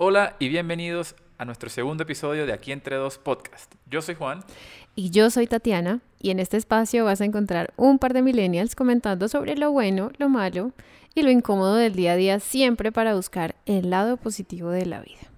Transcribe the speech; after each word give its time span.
Hola 0.00 0.36
y 0.38 0.48
bienvenidos 0.48 1.16
a 1.38 1.44
nuestro 1.44 1.68
segundo 1.68 2.04
episodio 2.04 2.46
de 2.46 2.52
Aquí 2.52 2.70
entre 2.70 2.94
dos 2.94 3.18
podcast. 3.18 3.74
Yo 3.90 4.00
soy 4.00 4.14
Juan. 4.14 4.44
Y 4.94 5.10
yo 5.10 5.28
soy 5.28 5.48
Tatiana 5.48 5.98
y 6.20 6.30
en 6.30 6.38
este 6.38 6.56
espacio 6.56 7.04
vas 7.04 7.20
a 7.20 7.24
encontrar 7.24 7.74
un 7.76 7.98
par 7.98 8.12
de 8.12 8.22
millennials 8.22 8.76
comentando 8.76 9.26
sobre 9.26 9.56
lo 9.56 9.72
bueno, 9.72 10.12
lo 10.18 10.28
malo 10.28 10.70
y 11.16 11.22
lo 11.22 11.32
incómodo 11.32 11.74
del 11.74 11.96
día 11.96 12.12
a 12.12 12.16
día 12.16 12.38
siempre 12.38 12.92
para 12.92 13.16
buscar 13.16 13.56
el 13.66 13.90
lado 13.90 14.16
positivo 14.18 14.70
de 14.70 14.86
la 14.86 15.00
vida. 15.00 15.32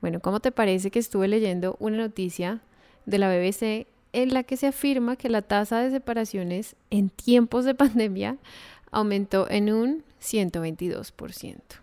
Bueno, 0.00 0.20
¿cómo 0.20 0.38
te 0.38 0.52
parece 0.52 0.92
que 0.92 1.00
estuve 1.00 1.26
leyendo 1.26 1.74
una 1.80 1.96
noticia 1.96 2.60
de 3.06 3.18
la 3.18 3.28
BBC 3.28 3.88
en 4.12 4.32
la 4.32 4.44
que 4.44 4.56
se 4.56 4.68
afirma 4.68 5.16
que 5.16 5.28
la 5.28 5.42
tasa 5.42 5.80
de 5.80 5.90
separaciones 5.90 6.76
en 6.90 7.10
tiempos 7.10 7.64
de 7.64 7.74
pandemia 7.74 8.36
aumentó 8.92 9.50
en 9.50 9.72
un 9.72 10.04
122%? 10.22 11.80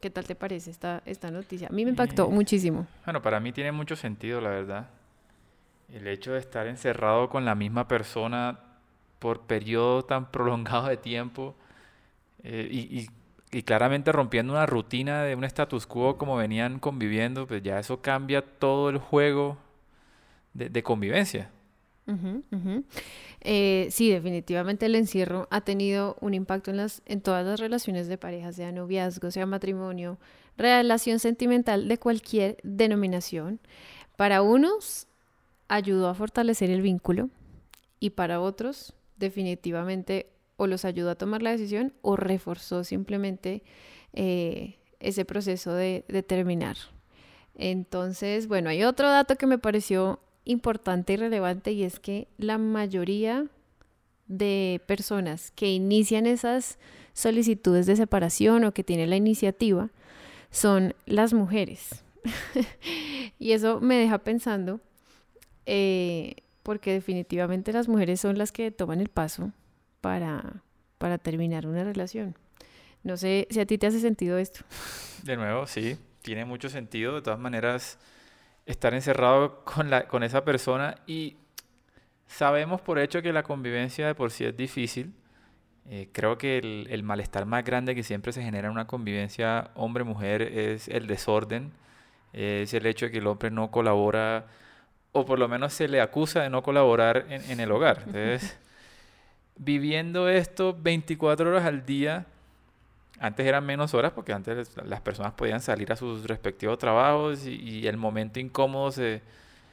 ¿Qué 0.00 0.10
tal 0.10 0.24
te 0.26 0.34
parece 0.34 0.70
esta, 0.70 1.02
esta 1.04 1.30
noticia? 1.30 1.68
A 1.68 1.72
mí 1.72 1.84
me 1.84 1.90
impactó 1.90 2.24
Eh, 2.24 2.28
muchísimo. 2.30 2.86
Bueno, 3.04 3.20
para 3.22 3.40
mí 3.40 3.52
tiene 3.52 3.72
mucho 3.72 3.96
sentido, 3.96 4.40
la 4.40 4.50
verdad. 4.50 4.88
El 5.92 6.06
hecho 6.06 6.32
de 6.32 6.38
estar 6.38 6.66
encerrado 6.66 7.28
con 7.28 7.44
la 7.44 7.54
misma 7.54 7.88
persona 7.88 8.60
por 9.18 9.42
periodo 9.42 10.04
tan 10.04 10.30
prolongado 10.30 10.86
de 10.88 10.96
tiempo 10.96 11.54
eh, 12.42 12.68
y, 12.70 13.00
y- 13.00 13.10
y 13.52 13.62
claramente 13.64 14.12
rompiendo 14.12 14.52
una 14.52 14.66
rutina 14.66 15.24
de 15.24 15.34
un 15.34 15.44
status 15.44 15.86
quo 15.86 16.16
como 16.18 16.36
venían 16.36 16.78
conviviendo, 16.78 17.46
pues 17.48 17.62
ya 17.62 17.80
eso 17.80 18.00
cambia 18.00 18.42
todo 18.42 18.90
el 18.90 18.98
juego 18.98 19.58
de, 20.54 20.68
de 20.68 20.82
convivencia. 20.82 21.50
Eh, 23.40 23.88
sí, 23.90 24.10
definitivamente 24.10 24.86
el 24.86 24.94
encierro 24.94 25.48
ha 25.50 25.60
tenido 25.62 26.16
un 26.20 26.34
impacto 26.34 26.70
en 26.70 27.20
todas 27.20 27.46
las 27.46 27.60
relaciones 27.60 28.08
de 28.08 28.18
pareja, 28.18 28.52
sea 28.52 28.72
noviazgo, 28.72 29.30
sea 29.30 29.46
matrimonio, 29.46 30.18
relación 30.56 31.18
sentimental 31.18 31.88
de 31.88 31.98
cualquier 31.98 32.58
denominación. 32.62 33.60
Para 34.16 34.42
unos 34.42 35.06
ayudó 35.68 36.08
a 36.08 36.14
fortalecer 36.14 36.70
el 36.70 36.82
vínculo 36.82 37.30
y 37.98 38.10
para 38.10 38.40
otros 38.40 38.94
definitivamente 39.16 40.26
o 40.56 40.66
los 40.66 40.84
ayudó 40.84 41.10
a 41.10 41.14
tomar 41.14 41.42
la 41.42 41.52
decisión 41.52 41.94
o 42.02 42.16
reforzó 42.16 42.84
simplemente 42.84 43.62
eh, 44.12 44.76
ese 44.98 45.24
proceso 45.24 45.72
de, 45.72 46.04
de 46.08 46.22
terminar. 46.22 46.76
Entonces, 47.54 48.46
bueno, 48.46 48.68
hay 48.68 48.84
otro 48.84 49.08
dato 49.08 49.36
que 49.36 49.46
me 49.46 49.58
pareció 49.58 50.20
importante 50.44 51.12
y 51.12 51.16
relevante 51.16 51.72
y 51.72 51.84
es 51.84 52.00
que 52.00 52.28
la 52.38 52.58
mayoría 52.58 53.46
de 54.26 54.80
personas 54.86 55.50
que 55.50 55.70
inician 55.70 56.26
esas 56.26 56.78
solicitudes 57.12 57.86
de 57.86 57.96
separación 57.96 58.64
o 58.64 58.72
que 58.72 58.84
tienen 58.84 59.10
la 59.10 59.16
iniciativa 59.16 59.90
son 60.50 60.94
las 61.06 61.32
mujeres. 61.32 62.04
y 63.38 63.52
eso 63.52 63.80
me 63.80 63.96
deja 63.96 64.18
pensando 64.18 64.80
eh, 65.66 66.36
porque 66.62 66.92
definitivamente 66.92 67.72
las 67.72 67.88
mujeres 67.88 68.20
son 68.20 68.38
las 68.38 68.52
que 68.52 68.70
toman 68.70 69.00
el 69.00 69.08
paso 69.08 69.52
para, 70.00 70.62
para 70.98 71.18
terminar 71.18 71.66
una 71.66 71.84
relación. 71.84 72.36
No 73.02 73.16
sé 73.16 73.48
si 73.50 73.60
a 73.60 73.66
ti 73.66 73.78
te 73.78 73.86
hace 73.86 74.00
sentido 74.00 74.38
esto. 74.38 74.60
De 75.24 75.36
nuevo, 75.36 75.66
sí, 75.66 75.96
tiene 76.22 76.44
mucho 76.44 76.68
sentido. 76.68 77.14
De 77.14 77.22
todas 77.22 77.38
maneras, 77.38 77.98
estar 78.66 78.94
encerrado 78.94 79.64
con 79.64 79.90
la, 79.90 80.06
con 80.06 80.22
esa 80.22 80.44
persona 80.44 80.96
y 81.06 81.36
sabemos 82.26 82.80
por 82.80 82.98
hecho 82.98 83.22
que 83.22 83.32
la 83.32 83.42
convivencia 83.42 84.06
de 84.06 84.14
por 84.14 84.30
sí 84.30 84.44
es 84.44 84.56
difícil. 84.56 85.12
Eh, 85.88 86.08
creo 86.12 86.38
que 86.38 86.58
el, 86.58 86.86
el 86.90 87.02
malestar 87.02 87.46
más 87.46 87.64
grande 87.64 87.94
que 87.94 88.02
siempre 88.02 88.32
se 88.32 88.42
genera 88.42 88.68
en 88.68 88.72
una 88.72 88.86
convivencia 88.86 89.70
hombre-mujer 89.74 90.42
es 90.42 90.88
el 90.88 91.06
desorden, 91.06 91.72
es 92.32 92.72
el 92.74 92.86
hecho 92.86 93.06
de 93.06 93.12
que 93.12 93.18
el 93.18 93.26
hombre 93.26 93.50
no 93.50 93.70
colabora 93.70 94.46
o 95.12 95.24
por 95.24 95.38
lo 95.38 95.48
menos 95.48 95.72
se 95.72 95.88
le 95.88 96.00
acusa 96.00 96.42
de 96.42 96.50
no 96.50 96.62
colaborar 96.62 97.26
en, 97.28 97.42
en 97.50 97.60
el 97.60 97.72
hogar. 97.72 98.02
Entonces, 98.06 98.56
viviendo 99.56 100.28
esto 100.28 100.76
24 100.80 101.50
horas 101.50 101.64
al 101.64 101.84
día, 101.84 102.26
antes 103.20 103.46
eran 103.46 103.64
menos 103.66 103.92
horas 103.92 104.12
porque 104.12 104.32
antes 104.32 104.74
las 104.82 105.00
personas 105.02 105.34
podían 105.34 105.60
salir 105.60 105.92
a 105.92 105.96
sus 105.96 106.26
respectivos 106.26 106.78
trabajos 106.78 107.46
y, 107.46 107.86
el 107.86 107.98
momento 107.98 108.40
incómodo 108.40 108.90
se, 108.90 109.20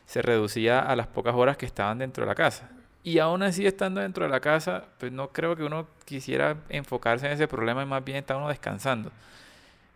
se 0.05 0.21
reducía 0.21 0.81
a 0.81 0.95
las 0.97 1.07
pocas 1.07 1.33
horas 1.33 1.55
que 1.55 1.65
estaban 1.65 1.97
dentro 1.97 2.25
de 2.25 2.27
la 2.27 2.35
casa. 2.35 2.69
Y 3.03 3.19
aún 3.19 3.41
así 3.43 3.65
estando 3.65 4.01
dentro 4.01 4.25
de 4.25 4.29
la 4.29 4.41
casa, 4.41 4.83
pues 4.99 5.13
no 5.13 5.29
creo 5.29 5.55
que 5.55 5.63
uno 5.63 5.87
quisiera 6.03 6.57
enfocarse 6.67 7.25
en 7.25 7.31
ese 7.31 7.47
problema 7.47 7.83
y 7.83 7.85
más 7.85 8.03
bien 8.03 8.17
está 8.17 8.35
uno 8.35 8.49
descansando. 8.49 9.13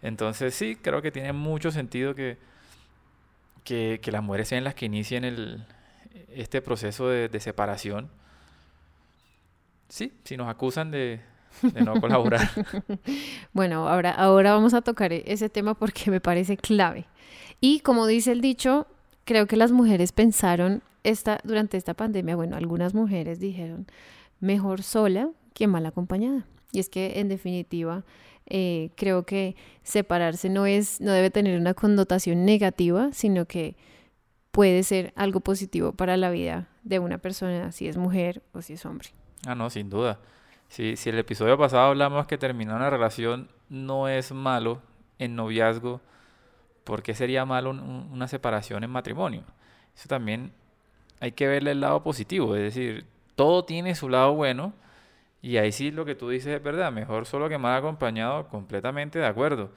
Entonces 0.02 0.56
sí, 0.56 0.78
creo 0.82 1.02
que 1.02 1.12
tiene 1.12 1.34
mucho 1.34 1.72
sentido 1.72 2.16
que, 2.16 2.38
que, 3.66 4.00
que 4.02 4.12
las 4.14 4.24
mujeres 4.24 4.48
sean 4.48 4.64
las 4.64 4.76
que 4.76 4.86
inicien 4.86 5.26
el, 5.26 5.66
este 6.30 6.62
proceso 6.62 7.10
de 7.10 7.40
separación. 7.42 8.10
Sí, 9.90 10.14
si 10.24 10.38
nos 10.38 10.48
acusan 10.48 10.90
de, 10.90 11.20
de 11.62 11.82
no 11.82 12.00
colaborar. 12.00 12.50
Bueno, 13.54 13.88
ahora, 13.88 14.12
ahora 14.12 14.54
vamos 14.54 14.74
a 14.74 14.82
tocar 14.82 15.12
e- 15.14 15.24
ese 15.28 15.50
tema 15.50 15.74
porque 15.74 16.10
me 16.12 16.22
parece 16.22 16.58
clave. 16.58 17.06
Y 17.60 17.82
como 17.82 18.08
dice 18.08 18.32
el 18.32 18.42
dicho, 18.42 18.88
creo 19.26 19.48
que 19.48 19.58
las 19.58 19.72
mujeres 19.72 20.12
pensaron 20.12 20.82
esta, 21.04 21.40
durante 21.44 21.78
esta 21.78 21.94
pandemia, 21.94 22.36
bueno, 22.36 22.56
algunas 22.56 22.94
mujeres 22.94 23.40
dijeron, 23.40 23.88
mejor 24.40 24.84
sola 24.84 25.30
que 25.54 25.68
mal 25.68 25.86
acompañada. 25.86 26.46
Y 26.72 26.80
es 26.80 26.90
que 26.90 27.20
en 27.20 27.28
definitiva, 27.28 28.04
eh, 28.48 28.92
creo 28.96 29.26
que 29.26 29.56
separarse 29.84 30.50
no 30.50 30.66
es, 30.66 31.02
no 31.02 31.12
debe 31.12 31.30
tener 31.30 31.60
una 31.60 31.74
connotación 31.74 32.46
negativa, 32.46 33.10
sino 33.12 33.46
que 33.46 33.76
puede 34.52 34.84
ser 34.84 35.14
algo 35.16 35.40
positivo 35.40 35.94
para 35.94 36.18
la 36.18 36.30
vida 36.30 36.68
de 36.84 37.00
una 37.00 37.18
persona, 37.18 37.72
si 37.72 37.88
es 37.88 37.98
mujer 37.98 38.42
o 38.54 38.62
si 38.62 38.74
es 38.74 38.86
hombre. 38.86 39.10
Ah, 39.46 39.56
no, 39.56 39.70
sin 39.70 39.90
duda. 39.90 40.20
Si, 40.72 40.96
si 40.96 41.10
el 41.10 41.20
episodio 41.20 41.58
pasado 41.58 41.84
hablamos 41.90 42.28
que 42.28 42.38
terminar 42.38 42.78
una 42.78 42.90
relación 42.90 43.50
no 43.70 44.08
es 44.08 44.32
malo 44.32 44.82
en 45.20 45.36
noviazgo, 45.36 46.00
¿por 46.86 47.04
qué 47.04 47.14
sería 47.16 47.46
malo 47.46 47.72
un- 47.72 47.80
un- 47.82 48.10
una 48.14 48.28
separación 48.28 48.84
en 48.84 48.90
matrimonio? 48.92 49.44
Eso 49.96 50.08
también 50.10 50.54
hay 51.22 51.34
que 51.34 51.48
verle 51.48 51.72
el 51.72 51.82
lado 51.82 52.04
positivo, 52.04 52.56
es 52.56 52.64
decir, 52.64 53.06
todo 53.36 53.66
tiene 53.66 53.96
su 53.96 54.10
lado 54.10 54.34
bueno 54.36 54.74
y 55.42 55.58
ahí 55.58 55.72
sí 55.74 55.92
lo 55.92 56.06
que 56.06 56.16
tú 56.16 56.30
dices 56.30 56.56
es 56.58 56.64
verdad, 56.64 56.92
mejor 56.94 57.26
solo 57.28 57.50
que 57.50 57.58
mal 57.60 57.78
acompañado, 57.78 58.48
completamente 58.50 59.20
de 59.20 59.28
acuerdo. 59.28 59.72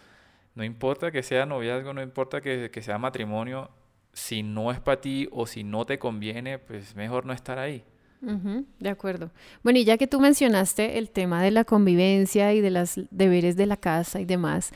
No 0.56 0.64
importa 0.64 1.10
que 1.12 1.22
sea 1.24 1.46
noviazgo, 1.46 1.94
no 1.94 2.02
importa 2.02 2.40
que, 2.42 2.70
que 2.72 2.82
sea 2.82 2.98
matrimonio, 2.98 3.70
si 4.14 4.42
no 4.44 4.72
es 4.72 4.80
para 4.80 5.00
ti 5.00 5.28
o 5.32 5.46
si 5.46 5.64
no 5.64 5.86
te 5.86 5.98
conviene, 5.98 6.58
pues 6.60 6.96
mejor 6.96 7.26
no 7.26 7.32
estar 7.34 7.58
ahí. 7.58 7.84
Ujú, 8.26 8.64
de 8.78 8.88
acuerdo. 8.90 9.30
Bueno, 9.62 9.78
y 9.78 9.84
ya 9.84 9.96
que 9.98 10.06
tú 10.06 10.20
mencionaste 10.20 10.98
el 10.98 11.10
tema 11.10 11.42
de 11.42 11.50
la 11.50 11.64
convivencia 11.64 12.52
y 12.52 12.60
de 12.60 12.70
los 12.70 13.00
deberes 13.10 13.56
de 13.56 13.66
la 13.66 13.76
casa 13.76 14.20
y 14.20 14.24
demás, 14.24 14.72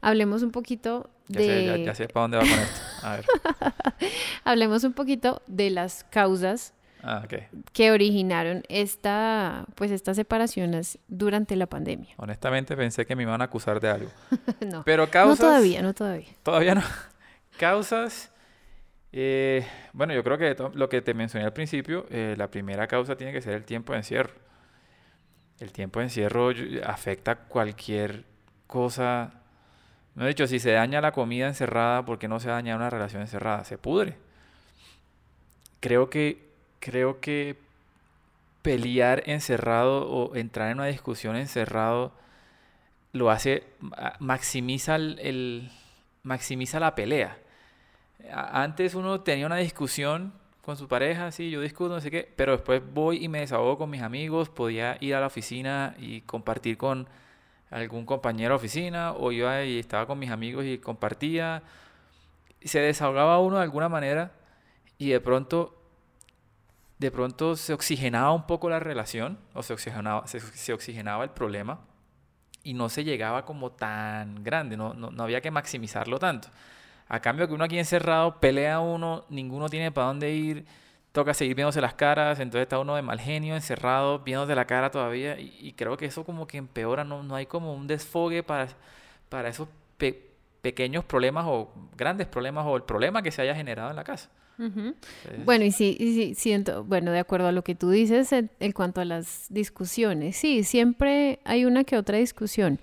hablemos 0.00 0.42
un 0.42 0.50
poquito 0.50 1.10
Ya 1.28 1.40
sé, 1.40 1.64
ya, 1.66 1.72
de, 1.72 1.84
ya 1.84 1.94
sé 1.94 2.08
para 2.08 2.22
dónde 2.22 2.36
va 2.38 2.42
con 2.42 2.58
esto. 2.58 2.80
A 3.02 3.16
ver. 3.16 3.24
hablemos 4.44 4.84
un 4.84 4.92
poquito 4.92 5.42
de 5.46 5.70
las 5.70 6.04
causas 6.04 6.74
Ah, 7.04 7.26
que 7.72 7.90
originaron 7.90 8.62
esta, 8.68 9.64
pues 9.74 9.90
estas 9.90 10.14
separaciones 10.16 10.98
durante 11.08 11.56
la 11.56 11.66
pandemia. 11.66 12.14
Honestamente 12.16 12.76
pensé 12.76 13.04
que 13.06 13.16
me 13.16 13.24
iban 13.24 13.40
a 13.40 13.44
acusar 13.44 13.80
de 13.80 13.90
algo. 13.90 14.10
No, 14.64 14.84
Pero 14.84 15.06
no 15.06 15.10
causas... 15.10 15.40
todavía, 15.40 15.82
no 15.82 15.92
todavía. 15.94 16.28
Todavía 16.42 16.76
no. 16.76 16.82
Causas... 17.58 18.31
eh, 19.12 19.66
bueno, 19.92 20.14
yo 20.14 20.24
creo 20.24 20.38
que 20.38 20.56
lo 20.74 20.88
que 20.88 21.02
te 21.02 21.14
mencioné 21.14 21.44
al 21.46 21.52
principio, 21.52 22.06
eh, 22.10 22.34
la 22.38 22.50
primera 22.50 22.86
causa 22.86 23.16
tiene 23.16 23.32
que 23.32 23.42
ser 23.42 23.54
el 23.54 23.64
tiempo 23.64 23.92
de 23.92 23.98
encierro. 23.98 24.32
El 25.60 25.72
tiempo 25.72 26.00
de 26.00 26.06
encierro 26.06 26.50
afecta 26.84 27.36
cualquier 27.36 28.24
cosa. 28.66 29.32
No 30.14 30.24
he 30.24 30.28
dicho, 30.28 30.46
si 30.46 30.58
se 30.60 30.72
daña 30.72 31.00
la 31.00 31.12
comida 31.12 31.48
encerrada, 31.48 32.04
¿por 32.04 32.18
qué 32.18 32.28
no 32.28 32.40
se 32.40 32.50
daña 32.50 32.76
una 32.76 32.90
relación 32.90 33.22
encerrada? 33.22 33.64
Se 33.64 33.78
pudre. 33.78 34.18
Creo 35.80 36.10
que, 36.10 36.48
creo 36.80 37.20
que 37.20 37.56
pelear 38.62 39.22
encerrado 39.26 40.08
o 40.10 40.36
entrar 40.36 40.70
en 40.70 40.78
una 40.78 40.86
discusión 40.86 41.36
encerrado 41.36 42.12
lo 43.12 43.30
hace, 43.30 43.64
ma- 43.80 44.14
maximiza 44.20 44.96
el, 44.96 45.18
el- 45.20 45.70
maximiza 46.22 46.80
la 46.80 46.94
pelea. 46.94 47.38
Antes 48.30 48.94
uno 48.94 49.20
tenía 49.20 49.46
una 49.46 49.56
discusión 49.56 50.32
con 50.62 50.76
su 50.76 50.86
pareja, 50.86 51.32
sí, 51.32 51.50
yo 51.50 51.60
discuto, 51.60 51.94
no 51.94 52.00
sé 52.00 52.10
qué, 52.10 52.32
pero 52.36 52.52
después 52.52 52.80
voy 52.94 53.24
y 53.24 53.28
me 53.28 53.40
desahogo 53.40 53.78
con 53.78 53.90
mis 53.90 54.02
amigos, 54.02 54.48
podía 54.48 54.96
ir 55.00 55.14
a 55.14 55.20
la 55.20 55.26
oficina 55.26 55.94
y 55.98 56.20
compartir 56.20 56.76
con 56.76 57.08
algún 57.70 58.06
compañero 58.06 58.50
de 58.50 58.56
oficina, 58.56 59.12
o 59.12 59.32
iba 59.32 59.64
y 59.64 59.80
estaba 59.80 60.06
con 60.06 60.18
mis 60.18 60.30
amigos 60.30 60.64
y 60.64 60.78
compartía, 60.78 61.62
se 62.62 62.78
desahogaba 62.80 63.40
uno 63.40 63.56
de 63.56 63.62
alguna 63.62 63.88
manera, 63.88 64.32
y 64.98 65.08
de 65.08 65.20
pronto, 65.20 65.76
de 66.98 67.10
pronto 67.10 67.56
se 67.56 67.72
oxigenaba 67.72 68.32
un 68.32 68.46
poco 68.46 68.70
la 68.70 68.78
relación, 68.78 69.38
o 69.54 69.64
se 69.64 69.72
oxigenaba, 69.72 70.28
se, 70.28 70.38
se 70.38 70.72
oxigenaba 70.72 71.24
el 71.24 71.30
problema, 71.30 71.80
y 72.62 72.74
no 72.74 72.88
se 72.88 73.02
llegaba 73.02 73.44
como 73.44 73.72
tan 73.72 74.44
grande, 74.44 74.76
no, 74.76 74.94
no, 74.94 75.10
no 75.10 75.24
había 75.24 75.40
que 75.40 75.50
maximizarlo 75.50 76.20
tanto. 76.20 76.48
A 77.12 77.20
cambio 77.20 77.46
que 77.46 77.52
uno 77.52 77.64
aquí 77.64 77.78
encerrado, 77.78 78.40
pelea 78.40 78.80
uno, 78.80 79.26
ninguno 79.28 79.68
tiene 79.68 79.92
para 79.92 80.06
dónde 80.06 80.32
ir, 80.32 80.64
toca 81.12 81.34
seguir 81.34 81.54
viéndose 81.54 81.82
las 81.82 81.92
caras, 81.92 82.40
entonces 82.40 82.62
está 82.62 82.78
uno 82.78 82.96
de 82.96 83.02
mal 83.02 83.20
genio, 83.20 83.54
encerrado, 83.54 84.20
viéndose 84.20 84.54
la 84.54 84.64
cara 84.64 84.90
todavía, 84.90 85.38
y, 85.38 85.74
creo 85.76 85.98
que 85.98 86.06
eso 86.06 86.24
como 86.24 86.46
que 86.46 86.56
empeora, 86.56 87.04
no, 87.04 87.22
no 87.22 87.34
hay 87.34 87.44
como 87.44 87.74
un 87.74 87.86
desfogue 87.86 88.42
para, 88.42 88.68
para 89.28 89.50
esos 89.50 89.68
pequeños 90.62 91.04
problemas 91.04 91.44
o 91.46 91.70
grandes 91.98 92.26
problemas 92.28 92.64
o 92.66 92.76
el 92.76 92.82
problema 92.84 93.20
que 93.20 93.30
se 93.30 93.42
haya 93.42 93.54
generado 93.54 93.90
en 93.90 93.96
la 93.96 94.04
casa. 94.04 94.30
Bueno, 95.44 95.66
y 95.66 95.70
sí, 95.70 95.94
y 96.00 96.34
siento, 96.34 96.82
bueno, 96.82 97.10
de 97.10 97.18
acuerdo 97.18 97.48
a 97.48 97.52
lo 97.52 97.62
que 97.62 97.74
tú 97.74 97.90
dices 97.90 98.32
en, 98.32 98.72
cuanto 98.72 99.02
a 99.02 99.04
las 99.04 99.48
discusiones, 99.50 100.38
sí, 100.38 100.64
siempre 100.64 101.40
hay 101.44 101.66
una 101.66 101.84
que 101.84 101.98
otra 101.98 102.16
discusión. 102.16 102.80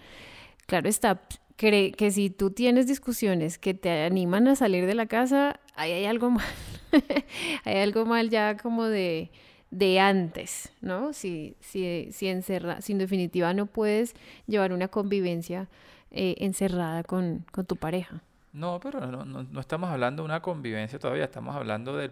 Claro 0.67 0.87
está, 0.87 1.19
cree 1.59 1.91
que 1.91 2.09
si 2.09 2.29
tú 2.29 2.51
tienes 2.51 2.87
discusiones 2.87 3.59
que 3.59 3.73
te 3.73 4.05
animan 4.05 4.47
a 4.47 4.55
salir 4.55 4.85
de 4.85 4.95
la 4.95 5.07
casa, 5.07 5.59
ahí 5.75 5.91
hay 5.91 6.05
algo 6.05 6.29
mal. 6.31 6.45
hay 7.65 7.77
algo 7.79 8.05
mal 8.05 8.29
ya 8.29 8.55
como 8.55 8.85
de, 8.85 9.29
de 9.69 9.99
antes, 9.99 10.71
¿no? 10.79 11.11
Si, 11.11 11.57
si, 11.59 12.13
si, 12.13 12.29
encerra, 12.29 12.79
si 12.79 12.93
en 12.93 12.99
definitiva 12.99 13.53
no 13.53 13.65
puedes 13.65 14.15
llevar 14.47 14.71
una 14.71 14.87
convivencia 14.87 15.67
eh, 16.11 16.35
encerrada 16.37 17.03
con, 17.03 17.45
con 17.51 17.65
tu 17.65 17.75
pareja. 17.75 18.23
No, 18.53 18.79
pero 18.79 19.05
no, 19.05 19.25
no, 19.25 19.59
estamos 19.59 19.89
hablando 19.89 20.23
de 20.23 20.27
una 20.27 20.41
convivencia 20.41 20.97
todavía, 20.97 21.25
estamos 21.25 21.57
hablando 21.57 21.97
de 21.97 22.09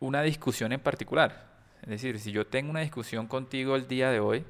una 0.00 0.20
discusión 0.20 0.70
en 0.72 0.80
particular. 0.80 1.46
Es 1.80 1.88
decir, 1.88 2.20
si 2.20 2.30
yo 2.30 2.46
tengo 2.46 2.70
una 2.70 2.80
discusión 2.80 3.26
contigo 3.26 3.74
el 3.74 3.88
día 3.88 4.10
de 4.10 4.20
hoy, 4.20 4.44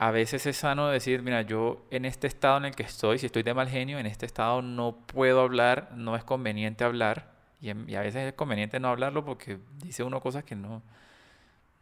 a 0.00 0.10
veces 0.12 0.46
es 0.46 0.56
sano 0.56 0.88
decir, 0.88 1.20
mira, 1.20 1.42
yo 1.42 1.84
en 1.90 2.06
este 2.06 2.26
estado 2.26 2.56
en 2.56 2.64
el 2.64 2.74
que 2.74 2.84
estoy, 2.84 3.18
si 3.18 3.26
estoy 3.26 3.42
de 3.42 3.52
mal 3.52 3.68
genio, 3.68 3.98
en 3.98 4.06
este 4.06 4.24
estado 4.24 4.62
no 4.62 4.96
puedo 4.96 5.42
hablar, 5.42 5.90
no 5.94 6.16
es 6.16 6.24
conveniente 6.24 6.84
hablar, 6.84 7.32
y, 7.60 7.68
a 7.68 8.00
veces 8.00 8.28
es 8.28 8.32
conveniente 8.32 8.80
no 8.80 8.88
hablarlo 8.88 9.26
porque 9.26 9.58
dice 9.76 10.02
uno 10.02 10.22
cosas 10.22 10.42
que 10.42 10.56
no, 10.56 10.80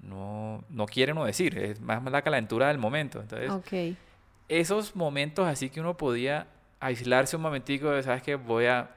no, 0.01 0.65
no 0.69 0.87
quiere 0.87 1.13
uno 1.13 1.27
decir, 1.27 1.57
es 1.59 1.81
más 1.81 2.03
la 2.11 2.23
calentura 2.23 2.67
del 2.67 2.79
momento. 2.79 3.21
Entonces, 3.21 3.53
esos 4.49 4.97
momentos 4.97 5.47
así 5.47 5.71
que 5.71 5.79
uno 5.81 5.97
podía 5.97 6.49
aislarse 6.81 7.37
un 7.37 7.43
momentico 7.43 7.91
de, 7.91 8.03
¿sabes 8.03 8.25
qué? 8.25 8.35
Voy 8.35 8.67
a, 8.67 8.91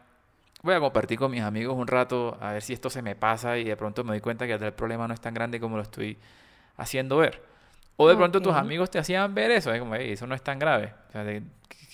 voy 0.63 0.73
a 0.73 0.79
compartir 0.79 1.19
con 1.19 1.29
mis 1.29 1.43
amigos 1.43 1.77
un 1.77 1.85
rato 1.85 2.39
a 2.41 2.53
ver 2.53 2.63
si 2.63 2.73
esto 2.73 2.89
se 2.89 3.03
me 3.03 3.15
pasa 3.15 3.59
y 3.59 3.65
de 3.65 3.77
pronto 3.77 4.03
me 4.03 4.13
doy 4.13 4.21
cuenta 4.21 4.47
que 4.47 4.53
el 4.53 4.73
problema 4.73 5.07
no 5.07 5.13
es 5.13 5.21
tan 5.21 5.35
grande 5.35 5.59
como 5.59 5.77
lo 5.77 5.83
estoy 5.83 6.17
haciendo 6.75 7.17
ver. 7.17 7.50
O 8.01 8.09
de 8.09 8.15
pronto 8.15 8.41
tus 8.41 8.53
amigos 8.53 8.89
te 8.89 8.97
hacían 8.97 9.33
ver 9.35 9.51
eso, 9.51 9.71
es 9.71 9.79
como, 9.79 9.93
eso 9.95 10.25
no 10.25 10.33
es 10.33 10.41
tan 10.41 10.57
grave. 10.57 10.93
O 11.09 11.11
sea, 11.11 11.23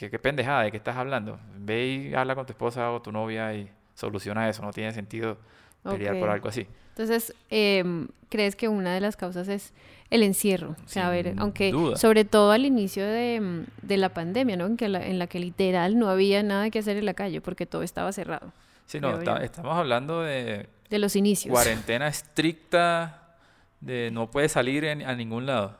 ¿qué, 0.09 0.19
pendejada, 0.19 0.63
¿de 0.63 0.71
qué 0.71 0.77
estás 0.77 0.95
hablando? 0.95 1.37
Ve 1.57 1.85
y 1.85 2.13
habla 2.13 2.33
con 2.33 2.45
tu 2.45 2.53
esposa 2.53 2.91
o 2.91 3.01
tu 3.01 3.11
novia 3.11 3.53
y 3.53 3.69
soluciona 3.93 4.47
eso, 4.47 4.61
no 4.63 4.71
tiene 4.71 4.93
sentido 4.93 5.37
pelear 5.83 6.17
por 6.17 6.29
algo 6.29 6.47
así. 6.47 6.65
Entonces, 6.89 7.33
em, 7.49 8.07
¿crees 8.29 8.55
que 8.55 8.69
una 8.69 8.93
de 8.93 9.01
las 9.01 9.17
causas 9.17 9.49
es 9.49 9.73
el 10.09 10.23
encierro. 10.23 10.75
O 10.85 10.87
sea, 10.87 11.07
a 11.07 11.09
ver, 11.09 11.33
aunque 11.37 11.73
sobre 11.97 12.23
todo 12.23 12.51
al 12.51 12.65
inicio 12.65 13.05
de, 13.05 13.65
de, 13.81 13.97
la 13.97 14.13
pandemia, 14.13 14.55
¿no? 14.55 14.65
En, 14.65 14.77
que 14.77 14.87
la, 14.87 15.05
en 15.05 15.19
la 15.19 15.27
que 15.27 15.39
literal 15.39 15.99
no 15.99 16.09
había 16.09 16.41
nada 16.43 16.69
que 16.69 16.79
hacer 16.79 16.95
en 16.95 17.05
la 17.05 17.13
calle 17.13 17.41
porque 17.41 17.65
todo 17.65 17.83
estaba 17.83 18.13
cerrado. 18.13 18.53
Sí, 18.85 19.01
no, 19.01 19.19
estamos 19.19 19.75
hablando 19.75 20.21
de... 20.21 20.67
De 20.89 20.99
los 20.99 21.17
inicios. 21.17 21.51
Cuarentena 21.51 22.07
estricta, 22.07 23.35
de 23.81 24.09
no 24.13 24.31
puedes 24.31 24.53
salir 24.53 24.87
a 24.87 25.15
ningún 25.15 25.45
lado. 25.45 25.75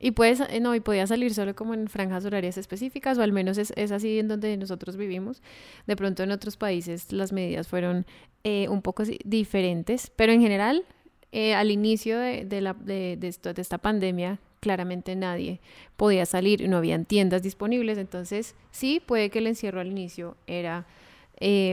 Y 0.00 0.12
puedes, 0.12 0.40
eh, 0.40 0.60
no, 0.60 0.74
y 0.74 0.80
podía 0.80 1.06
salir 1.06 1.34
solo 1.34 1.54
como 1.54 1.74
en 1.74 1.88
franjas 1.88 2.24
horarias 2.24 2.56
específicas, 2.56 3.18
o 3.18 3.22
al 3.22 3.32
menos 3.32 3.58
es, 3.58 3.72
es, 3.76 3.90
así 3.90 4.18
en 4.18 4.28
donde 4.28 4.56
nosotros 4.56 4.96
vivimos. 4.96 5.42
De 5.86 5.96
pronto 5.96 6.22
en 6.22 6.30
otros 6.30 6.56
países 6.56 7.12
las 7.12 7.32
medidas 7.32 7.66
fueron 7.68 8.06
eh, 8.44 8.68
un 8.68 8.82
poco 8.82 9.02
diferentes, 9.24 10.10
pero 10.14 10.32
en 10.32 10.40
general 10.40 10.84
eh, 11.32 11.54
al 11.54 11.70
inicio 11.70 12.18
de, 12.18 12.60
la, 12.60 12.74
de, 12.74 13.16
de 13.16 13.60
esta 13.60 13.78
pandemia, 13.78 14.38
claramente 14.60 15.16
nadie 15.16 15.60
podía 15.96 16.26
salir, 16.26 16.68
no 16.68 16.76
habían 16.76 17.04
tiendas 17.04 17.42
disponibles, 17.42 17.98
entonces 17.98 18.54
sí, 18.70 19.02
puede 19.04 19.30
que 19.30 19.40
el 19.40 19.48
encierro 19.48 19.80
al 19.80 19.88
inicio 19.88 20.36
era 20.46 20.86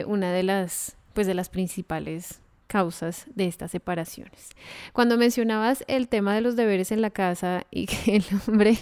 una 0.05 0.31
de 0.31 0.43
las, 0.43 0.95
pues, 1.13 1.25
de 1.25 1.33
las 1.33 1.49
principales 1.49 2.41
causas 2.67 3.25
de 3.35 3.45
estas 3.45 3.71
separaciones. 3.71 4.49
Cuando 4.93 5.17
mencionabas 5.17 5.83
el 5.87 6.07
tema 6.07 6.35
de 6.35 6.41
los 6.41 6.55
deberes 6.55 6.91
en 6.91 7.01
la 7.01 7.09
casa 7.09 7.65
y 7.71 7.85
que 7.87 8.17
el 8.17 8.25
hombre 8.47 8.77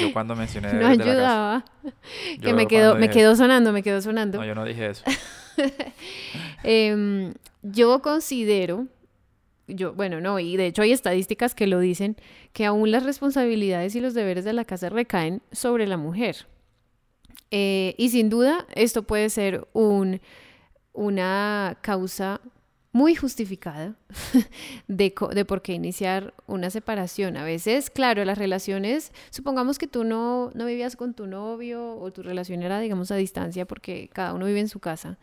yo 0.00 0.12
cuando 0.12 0.36
mencioné 0.36 0.72
no 0.74 0.86
ayudaba, 0.86 1.64
que 2.40 2.52
me 2.52 2.66
quedó, 2.66 2.96
me 2.96 3.08
quedó 3.08 3.34
sonando, 3.36 3.72
me 3.72 3.82
quedó 3.82 4.02
sonando. 4.02 4.38
No, 4.38 4.44
yo 4.44 4.54
no 4.54 4.64
dije 4.64 4.90
eso. 4.90 5.04
Em, 6.64 7.34
yo 7.62 8.00
considero 8.00 8.86
yo, 9.66 9.92
bueno, 9.92 10.20
no, 10.20 10.38
y 10.38 10.56
de 10.56 10.66
hecho 10.66 10.82
hay 10.82 10.92
estadísticas 10.92 11.54
que 11.54 11.66
lo 11.66 11.78
dicen, 11.80 12.16
que 12.52 12.66
aún 12.66 12.90
las 12.90 13.04
responsabilidades 13.04 13.94
y 13.94 14.00
los 14.00 14.14
deberes 14.14 14.44
de 14.44 14.52
la 14.52 14.64
casa 14.64 14.88
recaen 14.88 15.42
sobre 15.52 15.86
la 15.86 15.96
mujer. 15.96 16.46
Eh, 17.50 17.94
y 17.98 18.10
sin 18.10 18.28
duda, 18.28 18.66
esto 18.74 19.02
puede 19.02 19.30
ser 19.30 19.66
un, 19.72 20.20
una 20.92 21.78
causa 21.80 22.40
muy 22.92 23.14
justificada 23.14 23.94
de, 24.86 25.10
por 25.46 25.62
qué 25.62 25.72
iniciar 25.72 26.34
una 26.46 26.68
separación. 26.68 27.36
A 27.38 27.44
veces, 27.44 27.88
claro, 27.90 28.24
las 28.24 28.36
relaciones, 28.36 29.12
supongamos 29.30 29.78
que 29.78 29.86
tú 29.86 30.04
no, 30.04 30.50
no 30.54 30.66
vivías 30.66 30.94
con 30.96 31.14
tu 31.14 31.26
novio 31.26 31.96
o 31.96 32.12
tu 32.12 32.22
relación 32.22 32.62
era, 32.62 32.78
digamos, 32.80 33.10
a 33.10 33.16
distancia 33.16 33.66
porque 33.66 34.10
cada 34.12 34.34
uno 34.34 34.46
vive 34.46 34.60
en 34.60 34.68
su 34.68 34.78
casa, 34.78 35.18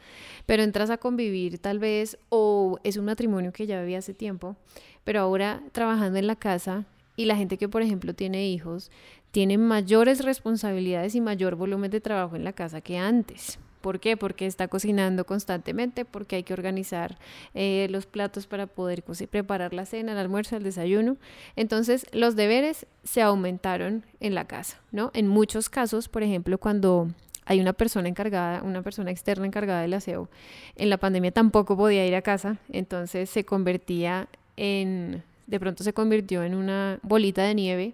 pero 0.47 0.63
entras 0.63 0.89
a 0.89 0.97
convivir 0.97 1.59
tal 1.59 1.77
vez 1.77 2.17
o 2.29 2.79
es 2.83 2.97
un 2.97 3.05
matrimonio 3.05 3.53
que 3.53 3.67
ya 3.67 3.79
vivía 3.81 3.99
hace 3.99 4.15
tiempo, 4.15 4.55
pero 5.03 5.21
ahora 5.21 5.61
trabajando 5.71 6.17
en 6.17 6.27
la 6.27 6.35
casa 6.35 6.85
y 7.15 7.25
la 7.25 7.35
gente 7.35 7.57
que, 7.57 7.69
por 7.69 7.83
ejemplo, 7.83 8.15
tiene 8.15 8.47
hijos, 8.47 8.91
tiene 9.31 9.57
mayores 9.59 10.23
responsabilidades 10.23 11.13
y 11.13 11.21
mayor 11.21 11.55
volumen 11.55 11.91
de 11.91 12.01
trabajo 12.01 12.35
en 12.35 12.43
la 12.43 12.53
casa 12.53 12.81
que 12.81 12.97
antes. 12.97 13.59
¿Por 13.81 13.99
qué? 13.99 14.17
Porque 14.17 14.45
está 14.45 14.67
cocinando 14.67 15.25
constantemente, 15.25 16.03
porque 16.05 16.35
hay 16.37 16.43
que 16.43 16.53
organizar 16.53 17.17
eh, 17.53 17.87
los 17.89 18.05
platos 18.05 18.45
para 18.45 18.67
poder 18.67 19.03
preparar 19.29 19.73
la 19.73 19.85
cena, 19.85 20.11
el 20.11 20.17
almuerzo, 20.17 20.57
el 20.57 20.63
desayuno. 20.63 21.17
Entonces, 21.55 22.05
los 22.11 22.35
deberes 22.35 22.85
se 23.03 23.21
aumentaron 23.21 24.05
en 24.19 24.35
la 24.35 24.45
casa, 24.45 24.81
¿no? 24.91 25.11
En 25.13 25.27
muchos 25.27 25.69
casos, 25.69 26.09
por 26.09 26.23
ejemplo, 26.23 26.57
cuando 26.57 27.07
hay 27.45 27.59
una 27.59 27.73
persona 27.73 28.09
encargada, 28.09 28.61
una 28.63 28.83
persona 28.83 29.11
externa 29.11 29.45
encargada 29.45 29.81
del 29.81 29.93
aseo, 29.93 30.29
en 30.75 30.89
la 30.89 30.97
pandemia 30.97 31.31
tampoco 31.31 31.75
podía 31.75 32.05
ir 32.05 32.15
a 32.15 32.21
casa, 32.21 32.57
entonces 32.69 33.29
se 33.29 33.43
convertía 33.43 34.27
en, 34.55 35.23
de 35.47 35.59
pronto 35.59 35.83
se 35.83 35.93
convirtió 35.93 36.43
en 36.43 36.53
una 36.53 36.99
bolita 37.01 37.43
de 37.43 37.55
nieve 37.55 37.93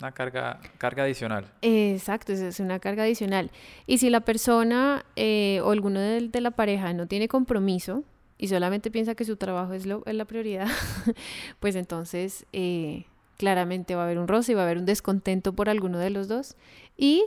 una 0.00 0.12
carga, 0.12 0.60
carga 0.78 1.04
adicional. 1.04 1.46
Exacto, 1.62 2.32
es 2.32 2.60
una 2.60 2.78
carga 2.78 3.02
adicional. 3.02 3.50
Y 3.86 3.98
si 3.98 4.10
la 4.10 4.20
persona 4.20 5.04
eh, 5.16 5.60
o 5.62 5.70
alguno 5.70 6.00
de, 6.00 6.28
la 6.40 6.50
pareja 6.50 6.92
no 6.92 7.06
tiene 7.06 7.28
compromiso 7.28 8.04
y 8.38 8.48
solamente 8.48 8.90
piensa 8.90 9.14
que 9.14 9.24
su 9.24 9.36
trabajo 9.36 9.74
es, 9.74 9.86
lo, 9.86 10.02
es 10.06 10.14
la 10.14 10.24
prioridad, 10.24 10.68
pues 11.60 11.76
entonces 11.76 12.46
eh, 12.52 13.04
claramente 13.36 13.94
va 13.94 14.02
a 14.02 14.04
haber 14.06 14.18
un 14.18 14.28
roce 14.28 14.52
y 14.52 14.54
va 14.54 14.62
a 14.62 14.64
haber 14.64 14.78
un 14.78 14.86
descontento 14.86 15.52
por 15.52 15.68
alguno 15.68 15.98
de 15.98 16.10
los 16.10 16.28
dos. 16.28 16.56
Y 16.96 17.24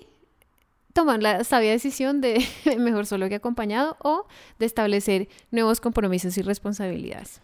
tomar 0.94 1.22
la 1.22 1.44
sabia 1.44 1.72
decisión 1.72 2.22
de 2.22 2.44
mejor 2.80 3.06
solo 3.06 3.30
que 3.30 3.36
acompañado 3.36 3.98
o 4.00 4.25
de 4.58 4.65
establecer 4.65 5.27
nuevos 5.51 5.80
compromisos 5.80 6.38
y 6.38 6.42
responsabilidades. 6.42 7.42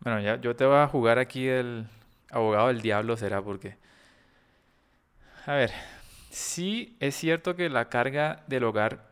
Bueno, 0.00 0.20
ya 0.20 0.40
yo 0.40 0.56
te 0.56 0.64
voy 0.64 0.76
a 0.76 0.86
jugar 0.86 1.18
aquí 1.18 1.46
el 1.46 1.86
abogado 2.30 2.68
del 2.68 2.80
diablo, 2.80 3.16
será 3.16 3.42
porque 3.42 3.76
a 5.46 5.54
ver, 5.54 5.72
sí 6.30 6.96
es 7.00 7.14
cierto 7.14 7.56
que 7.56 7.68
la 7.68 7.88
carga 7.88 8.42
del 8.46 8.64
hogar 8.64 9.06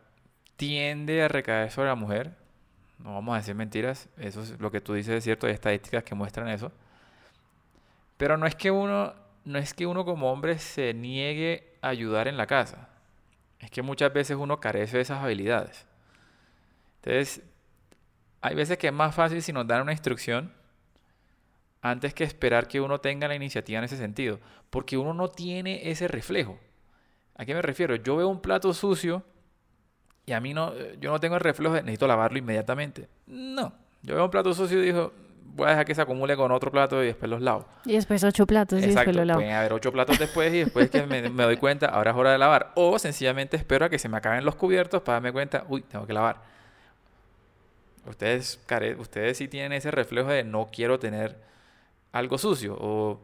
tiende 0.55 1.23
a 1.23 1.27
recaer 1.27 1.71
sobre 1.71 1.89
la 1.89 1.95
mujer. 1.95 2.35
No 2.99 3.13
vamos 3.13 3.33
a 3.33 3.37
decir 3.37 3.55
mentiras, 3.55 4.09
eso 4.17 4.41
es 4.41 4.59
lo 4.59 4.71
que 4.71 4.81
tú 4.81 4.93
dices 4.93 5.15
es 5.15 5.23
cierto, 5.23 5.47
hay 5.47 5.53
estadísticas 5.53 6.03
que 6.03 6.15
muestran 6.15 6.49
eso. 6.49 6.71
Pero 8.17 8.37
no 8.37 8.45
es 8.45 8.55
que 8.55 8.71
uno, 8.71 9.13
no 9.45 9.57
es 9.57 9.73
que 9.73 9.85
uno 9.85 10.03
como 10.03 10.31
hombre 10.31 10.59
se 10.59 10.93
niegue 10.93 11.77
a 11.81 11.89
ayudar 11.89 12.27
en 12.27 12.35
la 12.35 12.45
casa. 12.45 12.89
Es 13.59 13.71
que 13.71 13.81
muchas 13.81 14.11
veces 14.11 14.37
uno 14.37 14.59
carece 14.59 14.97
de 14.97 15.03
esas 15.03 15.23
habilidades. 15.23 15.85
Entonces, 17.01 17.41
hay 18.41 18.55
veces 18.55 18.77
que 18.77 18.87
es 18.87 18.93
más 18.93 19.15
fácil 19.15 19.41
si 19.41 19.53
nos 19.53 19.65
dan 19.65 19.81
una 19.81 19.93
instrucción 19.93 20.53
antes 21.81 22.13
que 22.13 22.23
esperar 22.23 22.67
que 22.67 22.81
uno 22.81 22.99
tenga 22.99 23.27
la 23.27 23.35
iniciativa 23.35 23.79
en 23.79 23.85
ese 23.85 23.97
sentido, 23.97 24.39
porque 24.69 24.97
uno 24.97 25.13
no 25.13 25.29
tiene 25.29 25.89
ese 25.89 26.07
reflejo. 26.07 26.59
¿A 27.35 27.45
qué 27.45 27.53
me 27.53 27.61
refiero? 27.61 27.95
Yo 27.95 28.17
veo 28.17 28.27
un 28.27 28.41
plato 28.41 28.73
sucio 28.73 29.23
y 30.25 30.33
a 30.33 30.39
mí 30.39 30.53
no, 30.53 30.73
yo 30.99 31.11
no 31.11 31.19
tengo 31.19 31.35
el 31.35 31.41
reflejo 31.41 31.73
de 31.73 31.81
necesito 31.81 32.07
lavarlo 32.07 32.37
inmediatamente. 32.37 33.07
No, 33.27 33.73
yo 34.03 34.15
veo 34.15 34.25
un 34.25 34.31
plato 34.31 34.53
sucio 34.53 34.81
y 34.83 34.87
digo, 34.87 35.13
voy 35.55 35.67
a 35.67 35.69
dejar 35.71 35.85
que 35.85 35.95
se 35.95 36.01
acumule 36.01 36.35
con 36.35 36.51
otro 36.51 36.69
plato 36.69 37.01
y 37.01 37.07
después 37.07 37.29
los 37.29 37.41
lavo. 37.41 37.65
Y 37.85 37.93
después 37.93 38.23
ocho 38.23 38.45
platos 38.45 38.79
y 38.83 38.87
después 38.87 39.15
lo 39.15 39.23
lavo. 39.23 39.39
pueden 39.39 39.55
haber 39.55 39.73
ocho 39.73 39.91
platos 39.91 40.19
después 40.19 40.53
y 40.53 40.59
después 40.59 40.89
que 40.89 41.05
me, 41.05 41.29
me 41.29 41.43
doy 41.43 41.57
cuenta, 41.57 41.87
ahora 41.87 42.11
es 42.11 42.17
hora 42.17 42.31
de 42.31 42.37
lavar. 42.37 42.71
O 42.75 42.99
sencillamente 42.99 43.57
espero 43.57 43.85
a 43.85 43.89
que 43.89 43.99
se 43.99 44.09
me 44.09 44.17
acaben 44.17 44.43
los 44.43 44.55
cubiertos 44.55 45.01
para 45.01 45.15
darme 45.15 45.31
cuenta, 45.31 45.65
uy, 45.69 45.81
tengo 45.81 46.05
que 46.05 46.13
lavar. 46.13 46.41
Ustedes, 48.05 48.59
ustedes 48.97 49.37
sí 49.37 49.47
tienen 49.47 49.73
ese 49.73 49.91
reflejo 49.91 50.29
de 50.29 50.43
no 50.43 50.69
quiero 50.71 50.99
tener 50.99 51.37
algo 52.11 52.37
sucio 52.37 52.75
o, 52.79 53.19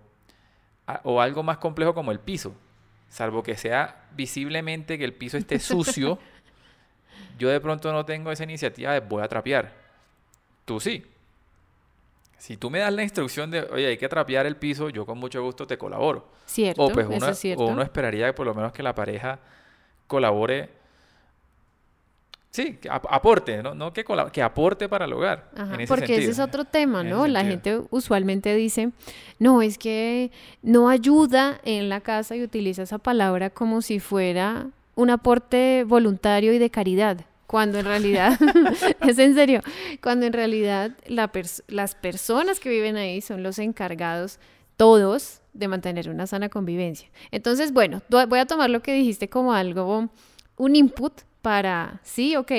o 1.04 1.22
algo 1.22 1.44
más 1.44 1.58
complejo 1.58 1.94
como 1.94 2.12
el 2.12 2.20
piso. 2.20 2.54
Salvo 3.08 3.44
que 3.44 3.56
sea 3.56 4.08
visiblemente 4.16 4.98
que 4.98 5.06
el 5.06 5.14
piso 5.14 5.38
esté 5.38 5.60
sucio, 5.60 6.18
yo 7.38 7.50
de 7.50 7.60
pronto 7.60 7.92
no 7.94 8.06
tengo 8.06 8.32
esa 8.32 8.44
iniciativa 8.44 8.94
de 8.94 9.00
voy 9.00 9.24
a 9.24 9.28
trapear. 9.28 9.72
Tú 10.66 10.80
sí. 10.80 11.06
Si 12.38 12.58
tú 12.58 12.70
me 12.70 12.80
das 12.80 12.94
la 12.94 13.02
instrucción 13.04 13.50
de, 13.50 13.62
oye, 13.62 13.88
hay 13.88 13.98
que 13.98 14.10
trapear 14.10 14.46
el 14.46 14.56
piso, 14.58 14.90
yo 14.90 15.06
con 15.06 15.18
mucho 15.18 15.42
gusto 15.42 15.66
te 15.66 15.78
colaboro. 15.78 16.30
Cierto, 16.46 16.84
O 16.84 16.90
pues 16.92 17.08
eso 17.08 17.16
uno, 17.18 17.30
es 17.30 17.40
cierto. 17.40 17.64
o 17.64 17.68
uno 17.68 17.82
esperaría 17.82 18.28
que 18.28 18.34
por 18.34 18.46
lo 18.46 18.54
menos 18.54 18.72
que 18.72 18.84
la 18.84 18.94
pareja 18.94 19.40
colabore. 20.08 20.70
Sí, 22.56 22.78
que 22.82 22.90
ap- 22.90 23.06
aporte, 23.10 23.62
¿no? 23.62 23.76
No 23.76 23.92
que, 23.92 24.06
que 24.32 24.42
aporte 24.42 24.88
para 24.88 25.06
el 25.06 25.14
hogar. 25.14 25.50
Ajá, 25.56 25.74
en 25.76 25.82
ese 25.82 25.88
porque 25.94 26.16
ese 26.18 26.32
es 26.32 26.40
otro 26.40 26.64
tema, 26.66 27.04
¿no? 27.04 27.28
La 27.28 27.42
sentido. 27.42 27.80
gente 27.82 27.88
usualmente 27.92 28.56
dice, 28.56 28.92
no, 29.40 29.62
es 29.62 29.78
que 29.78 30.32
no 30.62 30.88
ayuda 30.90 31.60
en 31.66 31.90
la 31.90 32.00
casa 32.02 32.36
y 32.36 32.44
utiliza 32.44 32.84
esa 32.84 32.98
palabra 32.98 33.50
como 33.50 33.82
si 33.82 34.00
fuera 34.00 34.68
un 34.96 35.10
aporte 35.10 35.84
voluntario 35.86 36.54
y 36.54 36.58
de 36.58 36.70
caridad, 36.70 37.26
cuando 37.48 37.78
en 37.80 37.86
realidad, 37.86 38.40
es 39.02 39.20
en 39.20 39.36
serio, 39.36 39.60
cuando 40.02 40.26
en 40.26 40.32
realidad 40.34 40.92
la 41.08 41.32
pers- 41.32 41.64
las 41.68 41.94
personas 41.96 42.62
que 42.62 42.70
viven 42.70 42.96
ahí 42.96 43.20
son 43.22 43.44
los 43.44 43.60
encargados, 43.60 44.40
todos, 44.78 45.42
de 45.54 45.68
mantener 45.68 46.10
una 46.10 46.28
sana 46.28 46.50
convivencia. 46.50 47.10
Entonces, 47.32 47.72
bueno, 47.74 48.02
voy 48.30 48.40
a 48.40 48.46
tomar 48.46 48.70
lo 48.70 48.82
que 48.82 48.94
dijiste 48.94 49.30
como 49.30 49.54
algo, 49.54 50.10
un 50.58 50.76
input 50.76 51.22
para, 51.42 52.00
sí, 52.04 52.36
ok, 52.36 52.52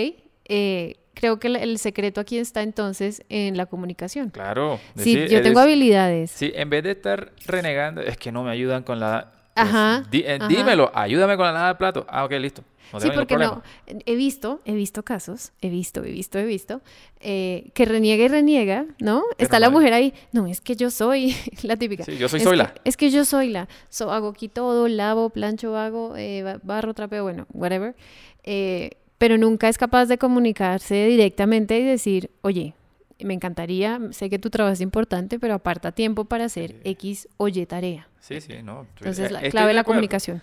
eh, 0.49 0.97
creo 1.15 1.38
que 1.38 1.49
el, 1.49 1.57
el 1.57 1.79
secreto 1.79 2.21
aquí 2.21 2.38
está 2.38 2.62
entonces 2.62 3.23
en 3.29 3.57
la 3.57 3.67
comunicación. 3.67 4.31
Claro. 4.31 4.79
Sí, 4.97 5.15
decir, 5.17 5.29
yo 5.29 5.43
tengo 5.43 5.61
eres- 5.61 5.65
habilidades. 5.65 6.31
Sí, 6.31 6.53
en 6.55 6.71
vez 6.71 6.83
de 6.85 6.93
estar 6.93 7.33
renegando, 7.47 8.00
es 8.03 8.17
que 8.17 8.31
no 8.33 8.43
me 8.45 8.50
ayudan 8.50 8.83
con 8.83 9.00
la... 9.00 9.33
pues, 9.55 9.69
Ajá, 9.69 10.05
di- 10.11 10.25
eh, 10.26 10.37
ajá. 10.41 10.47
Dímelo, 10.49 10.91
ayúdame 10.95 11.37
con 11.37 11.47
la 11.47 11.53
lava 11.53 11.69
de 11.69 11.75
plato. 11.76 12.07
Ah, 12.09 12.25
ok, 12.25 12.33
listo. 12.33 12.62
No 12.93 13.00
Sí, 13.00 13.09
porque 13.14 13.35
problema. 13.35 13.62
no, 13.88 13.99
he 14.07 14.14
visto, 14.16 14.61
he 14.64 14.75
visto 14.75 15.02
casos, 15.02 15.52
he 15.61 15.69
visto, 15.71 16.02
he 16.05 16.11
visto, 16.11 16.38
he 16.38 16.45
visto, 16.45 16.81
eh, 17.21 17.71
que 17.75 17.85
reniega 17.85 18.25
y 18.25 18.28
reniega, 18.28 18.87
¿no? 19.00 19.23
Pero 19.37 19.45
Está 19.45 19.59
la 19.61 19.66
no- 19.69 19.73
mujer 19.73 19.93
ahí, 19.93 20.14
no, 20.33 20.47
es 20.47 20.61
que 20.61 20.76
yo 20.76 20.90
soy, 20.90 21.35
la 21.62 21.76
típica. 21.76 22.05
Sí, 22.05 22.16
yo 22.16 22.28
soy 22.28 22.40
es. 22.40 22.47
Que, 22.49 22.81
es 22.85 22.97
que 22.97 23.11
yo 23.11 23.25
soy 23.25 23.49
la, 23.50 23.69
so, 23.88 24.12
hago 24.12 24.28
aquí 24.28 24.49
todo, 24.49 24.88
lavo, 24.88 25.31
plancho, 25.31 25.76
hago, 25.76 26.16
eh, 26.16 26.43
ba- 26.43 26.61
barro, 26.62 26.95
trapeo, 26.95 27.23
bueno, 27.25 27.47
whatever. 27.52 27.95
Eh, 28.45 28.90
pero 29.19 29.38
nunca 29.38 29.69
es 29.69 29.78
capaz 29.78 30.07
de 30.07 30.19
comunicarse 30.19 31.07
directamente 31.07 31.78
y 31.78 31.83
decir, 31.85 32.31
oye, 32.43 32.75
me 33.19 33.33
encantaría, 33.33 33.99
sé 34.11 34.28
que 34.28 34.38
tu 34.38 34.50
trabajo 34.50 34.75
es 34.75 34.83
importante, 34.83 35.38
pero 35.40 35.55
aparta 35.55 35.90
tiempo 35.93 36.26
para 36.26 36.45
hacer 36.45 36.76
X 36.85 37.28
o 37.38 37.49
Y 37.49 37.64
tarea. 37.64 38.09
Sí, 38.21 38.40
sí, 38.43 38.55
no. 38.62 38.87
Entonces, 38.99 39.31
la 39.33 39.40
clave 39.40 39.69
de 39.69 39.69
de 39.69 39.75
la 39.75 39.81
acuerdo. 39.81 39.85
comunicación. 39.99 40.43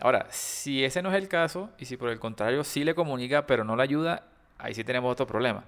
Ahora, 0.00 0.26
si 0.30 0.84
ese 0.84 1.02
no 1.02 1.10
es 1.10 1.16
el 1.16 1.28
caso, 1.28 1.70
y 1.78 1.84
si 1.84 1.96
por 1.96 2.08
el 2.10 2.18
contrario 2.18 2.64
sí 2.64 2.84
le 2.84 2.94
comunica, 2.94 3.46
pero 3.46 3.64
no 3.64 3.76
le 3.76 3.82
ayuda, 3.82 4.22
ahí 4.58 4.74
sí 4.74 4.82
tenemos 4.84 5.12
otro 5.12 5.26
problema. 5.26 5.64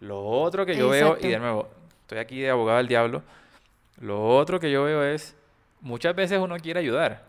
Lo 0.00 0.24
otro 0.24 0.64
que 0.66 0.76
yo 0.76 0.88
veo, 0.88 1.16
y 1.20 1.28
de 1.28 1.38
nuevo, 1.38 1.68
estoy 2.02 2.18
aquí 2.18 2.40
de 2.40 2.50
abogado 2.50 2.78
del 2.78 2.88
diablo, 2.88 3.22
lo 4.00 4.36
otro 4.36 4.60
que 4.60 4.70
yo 4.70 4.84
veo 4.84 5.02
es, 5.02 5.34
muchas 5.80 6.14
veces 6.14 6.38
uno 6.38 6.56
quiere 6.58 6.80
ayudar, 6.80 7.24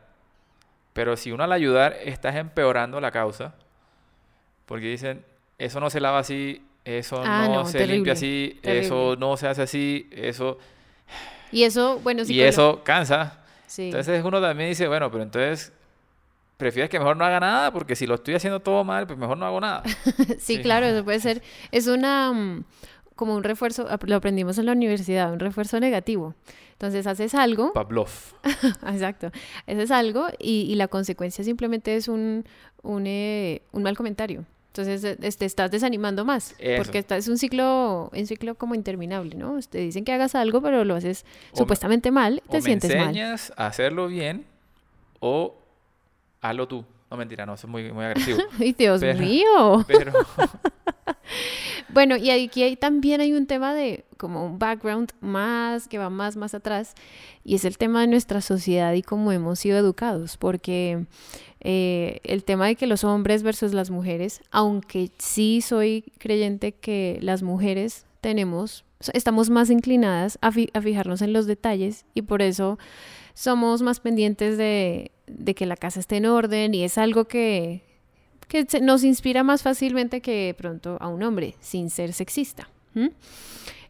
pero 0.94 1.16
si 1.18 1.32
uno 1.32 1.44
al 1.44 1.52
ayudar 1.52 1.96
estás 2.04 2.36
empeorando 2.36 3.00
la 3.02 3.12
causa, 3.12 3.54
porque 4.66 4.88
dicen, 4.88 5.24
eso 5.58 5.80
no 5.80 5.90
se 5.90 6.00
lava 6.00 6.20
así, 6.20 6.64
eso 6.84 7.22
Ah, 7.24 7.48
no, 7.48 7.56
no, 7.56 7.66
se 7.66 7.80
terrible, 7.80 7.96
limpia 7.96 8.14
así, 8.14 8.60
eso 8.64 9.16
no 9.18 9.38
se 9.38 9.48
hace 9.48 9.62
así, 9.64 10.08
eso, 10.12 10.58
Y 11.52 11.64
eso, 11.64 12.00
bueno, 12.00 12.22
y 12.22 12.26
psicólogo- 12.26 12.44
eso 12.48 12.82
cansa. 12.84 13.40
sí. 13.66 13.86
Entonces 13.86 14.24
uno 14.24 14.42
también 14.42 14.70
dice, 14.70 14.88
bueno, 14.88 15.10
pero 15.10 15.24
entonces 15.24 15.72
prefieres 16.58 16.90
que 16.90 17.00
mejor 17.00 17.16
no 17.18 17.24
haga 17.26 17.40
nada 17.40 17.72
porque 17.72 17.96
si 17.96 18.06
lo 18.08 18.16
estoy 18.16 18.34
haciendo 18.36 18.60
todo 18.60 18.84
mal, 18.84 19.06
pues 19.08 19.18
mejor 19.18 19.38
no 19.38 19.46
hago 19.46 19.60
nada. 19.62 19.84
Sí, 20.40 20.58
Sí. 20.58 20.62
claro, 20.62 20.86
eso 20.88 21.04
puede 21.04 21.20
ser. 21.22 21.42
Es 21.72 21.88
una 21.88 22.34
mm, 22.34 22.64
como 23.16 23.36
un 23.36 23.44
refuerzo, 23.44 23.88
lo 24.06 24.16
aprendimos 24.16 24.58
en 24.58 24.66
la 24.68 24.72
universidad, 24.74 25.32
un 25.34 25.40
refuerzo 25.40 25.80
negativo. 25.80 26.36
Entonces 26.74 27.08
haces 27.08 27.34
algo, 27.36 27.74
Pavlov. 27.74 28.10
exacto, 28.88 29.32
haces 29.66 29.92
algo 29.92 30.28
y, 30.40 30.62
y 30.70 30.76
la 30.76 30.88
consecuencia 30.88 31.44
simplemente 31.44 31.96
es 31.96 32.08
un, 32.08 32.46
un, 32.84 33.06
eh, 33.08 33.62
un 33.72 33.84
mal 33.84 33.98
comentario. 33.98 34.46
Entonces 34.68 35.04
eh, 35.04 35.16
te 35.16 35.46
estás 35.46 35.72
desanimando 35.72 36.24
más, 36.24 36.54
Eso. 36.60 36.84
porque 36.84 37.00
esta 37.00 37.18
es 37.18 37.28
un 37.28 37.40
ciclo, 37.40 38.12
un 38.16 38.28
ciclo 38.28 38.54
como 38.56 38.76
interminable, 38.76 39.36
¿no? 39.36 39.58
Te 39.68 39.80
dicen 39.80 40.06
que 40.06 40.12
hagas 40.14 40.36
algo, 40.36 40.62
pero 40.62 40.86
lo 40.86 40.94
haces 40.94 41.26
O 41.52 41.56
me- 41.56 41.58
supuestamente 41.58 42.12
mal, 42.12 42.44
O 42.48 42.52
te 42.52 42.58
me 42.58 42.62
sientes 42.62 42.96
mal. 42.96 43.08
enseñas 43.08 43.52
a 43.58 43.66
hacerlo 43.66 44.08
bien 44.08 44.46
o 45.20 45.56
hazlo 46.42 46.68
tú. 46.68 46.86
No 47.10 47.16
mentira, 47.18 47.46
no, 47.46 47.54
eso 47.54 47.68
es 47.68 47.72
muy, 47.72 47.92
muy 47.94 48.04
agresivo. 48.06 48.40
¡Ay, 48.60 48.74
Dios 48.74 49.00
Pero- 49.02 49.20
mío! 49.20 49.86
Pero 49.88 50.12
Bueno, 51.90 52.16
y 52.18 52.30
aquí 52.30 52.64
hay, 52.64 52.76
también 52.76 53.22
hay 53.22 53.34
un 53.34 53.48
tema 53.48 53.74
de 53.74 54.06
como 54.18 54.46
un 54.46 54.60
background 54.60 55.12
más, 55.22 55.88
que 55.88 55.98
va 55.98 56.10
más, 56.10 56.36
más 56.38 56.54
atrás, 56.54 56.94
y 57.44 57.56
es 57.56 57.66
el 57.66 57.78
tema 57.78 58.02
de 58.02 58.08
nuestra 58.08 58.42
sociedad 58.42 58.94
y 58.94 59.02
cómo 59.02 59.32
hemos 59.32 59.60
sido 59.60 59.78
educados, 59.78 60.38
porque 60.38 61.06
eh, 61.62 62.20
el 62.24 62.44
tema 62.44 62.68
de 62.68 62.76
que 62.76 62.88
los 62.88 63.04
hombres 63.04 63.42
versus 63.44 63.74
las 63.74 63.90
mujeres, 63.90 64.42
aunque 64.52 65.12
sí 65.18 65.62
soy 65.62 66.04
creyente 66.18 66.74
que 66.74 67.20
las 67.22 67.42
mujeres 67.42 68.06
tenemos, 68.22 68.84
estamos 69.14 69.50
más 69.50 69.70
inclinadas 69.70 70.38
a, 70.42 70.52
fi- 70.52 70.70
a 70.74 70.82
fijarnos 70.82 71.22
en 71.22 71.32
los 71.34 71.46
detalles 71.46 72.06
y 72.14 72.24
por 72.24 72.42
eso 72.42 72.78
somos 73.38 73.84
más 73.84 74.00
pendientes 74.00 74.58
de, 74.58 75.12
de 75.28 75.54
que 75.54 75.68
la 75.68 75.76
casa 75.76 76.00
esté 76.00 76.18
en 76.18 76.26
orden 76.26 76.74
y 76.74 76.84
es 76.84 76.98
algo 76.98 77.26
que, 77.26 77.84
que 78.48 78.66
nos 78.82 79.04
inspira 79.04 79.44
más 79.44 79.62
fácilmente 79.62 80.22
que 80.22 80.56
pronto 80.58 80.98
a 81.00 81.08
un 81.08 81.22
hombre, 81.22 81.54
sin 81.60 81.92
ser 81.92 82.14
sexista. 82.14 82.68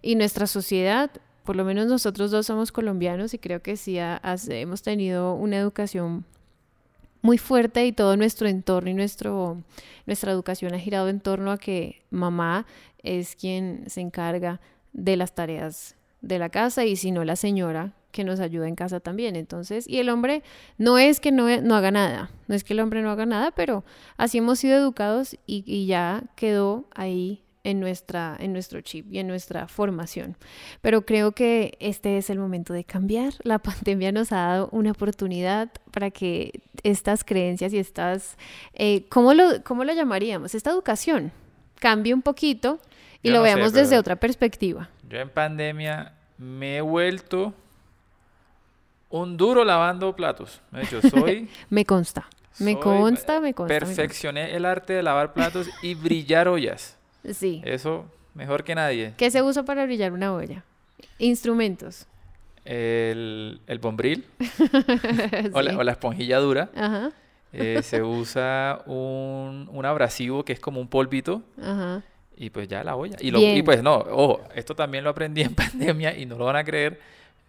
Y 0.01 0.15
nuestra 0.15 0.47
sociedad, 0.47 1.09
por 1.45 1.55
lo 1.55 1.63
menos 1.63 1.87
nosotros 1.87 2.29
dos 2.29 2.45
somos 2.45 2.73
colombianos 2.73 3.33
y 3.33 3.39
creo 3.39 3.61
que 3.61 3.77
sí 3.77 3.97
hemos 4.49 4.81
tenido 4.81 5.33
una 5.33 5.55
educación 5.55 6.25
muy 7.21 7.37
fuerte 7.37 7.85
y 7.85 7.93
todo 7.93 8.17
nuestro 8.17 8.49
entorno 8.49 8.89
y 8.89 8.95
nuestro, 8.95 9.63
nuestra 10.05 10.33
educación 10.33 10.73
ha 10.73 10.79
girado 10.79 11.07
en 11.07 11.21
torno 11.21 11.53
a 11.53 11.57
que 11.57 12.01
mamá 12.09 12.65
es 13.01 13.37
quien 13.37 13.85
se 13.87 14.01
encarga 14.01 14.59
de 14.91 15.15
las 15.15 15.35
tareas 15.35 15.95
de 16.19 16.37
la 16.37 16.49
casa 16.49 16.83
y 16.83 16.97
si 16.97 17.11
no 17.11 17.23
la 17.23 17.37
señora 17.37 17.93
que 18.17 18.23
nos 18.23 18.39
ayuda 18.39 18.67
en 18.67 18.73
casa 18.73 18.99
también. 18.99 19.35
Entonces, 19.35 19.87
y 19.87 19.99
el 19.99 20.09
hombre 20.09 20.41
no 20.79 20.97
es 20.97 21.19
que 21.19 21.31
no, 21.31 21.45
no 21.61 21.75
haga 21.75 21.91
nada, 21.91 22.31
no 22.47 22.55
es 22.55 22.63
que 22.63 22.73
el 22.73 22.79
hombre 22.79 23.03
no 23.03 23.11
haga 23.11 23.27
nada, 23.27 23.51
pero 23.51 23.85
así 24.17 24.39
hemos 24.39 24.57
sido 24.57 24.75
educados 24.75 25.35
y, 25.45 25.63
y 25.67 25.85
ya 25.85 26.23
quedó 26.35 26.85
ahí 26.95 27.43
en, 27.63 27.79
nuestra, 27.79 28.35
en 28.39 28.53
nuestro 28.53 28.81
chip 28.81 29.05
y 29.13 29.19
en 29.19 29.27
nuestra 29.27 29.67
formación. 29.67 30.35
Pero 30.81 31.05
creo 31.05 31.33
que 31.33 31.77
este 31.79 32.17
es 32.17 32.31
el 32.31 32.39
momento 32.39 32.73
de 32.73 32.85
cambiar. 32.85 33.33
La 33.43 33.59
pandemia 33.69 34.11
nos 34.11 34.31
ha 34.31 34.37
dado 34.37 34.69
una 34.71 34.89
oportunidad 34.89 35.69
para 35.91 36.09
que 36.09 36.61
estas 36.81 37.23
creencias 37.23 37.71
y 37.71 37.77
estas, 37.77 38.35
eh, 38.73 39.05
¿cómo, 39.09 39.35
lo, 39.35 39.63
¿cómo 39.63 39.83
lo 39.83 39.93
llamaríamos? 39.93 40.55
Esta 40.55 40.71
educación 40.71 41.31
cambie 41.75 42.15
un 42.15 42.23
poquito 42.23 42.79
y 43.21 43.27
Yo 43.27 43.35
lo 43.35 43.39
no 43.41 43.45
sé, 43.45 43.53
veamos 43.53 43.73
desde 43.73 43.99
otra 43.99 44.15
perspectiva. 44.15 44.89
yo 45.07 45.19
en 45.19 45.29
pandemia 45.29 46.13
me 46.39 46.77
he 46.77 46.81
vuelto 46.81 47.53
un 49.09 49.37
duro 49.37 49.63
lavando 49.63 50.15
platos. 50.15 50.61
De 50.71 50.83
hecho, 50.83 51.01
soy... 51.01 51.49
Me 51.69 51.85
consta. 51.85 52.27
Me 52.59 52.73
consta, 52.79 52.89
me 52.89 52.99
consta. 53.03 53.39
me 53.41 53.53
consta. 53.53 53.79
Perfeccioné 53.79 54.55
el 54.55 54.65
arte 54.65 54.93
de 54.93 55.03
lavar 55.03 55.33
platos 55.33 55.69
y 55.83 55.93
brillar 55.93 56.47
ollas. 56.47 56.97
Sí. 57.31 57.61
Eso 57.63 58.05
mejor 58.33 58.63
que 58.63 58.73
nadie. 58.73 59.13
¿Qué 59.17 59.29
se 59.29 59.41
usa 59.43 59.63
para 59.63 59.85
brillar 59.85 60.11
una 60.11 60.33
olla? 60.33 60.63
Instrumentos. 61.19 62.07
El, 62.65 63.61
el 63.67 63.79
bombril 63.79 64.25
o, 65.53 65.61
la, 65.61 65.71
Sí. 65.71 65.77
o 65.77 65.83
la 65.83 65.91
esponjilla 65.93 66.37
dura. 66.39 66.69
Ajá, 66.75 67.11
eh, 67.53 67.79
se 67.81 68.03
usa 68.03 68.81
un, 68.87 69.69
un 69.71 69.85
abrasivo 69.85 70.43
que 70.43 70.51
es 70.53 70.59
como 70.59 70.81
un 70.81 70.87
polvito 70.89 71.43
ajá. 71.61 72.03
y 72.35 72.49
pues 72.49 72.67
ya 72.67 72.83
la 72.83 72.95
olla. 72.95 73.15
Y, 73.21 73.31
lo- 73.31 73.39
y 73.39 73.61
pues 73.63 73.81
no, 73.81 73.95
ojo, 73.97 74.41
esto 74.53 74.75
también 74.75 75.03
lo 75.05 75.11
aprendí 75.11 75.41
en 75.43 75.55
pandemia 75.55 76.17
y 76.17 76.25
no 76.25 76.37
lo 76.37 76.43
van 76.45 76.57
a 76.57 76.63
creer, 76.65 76.99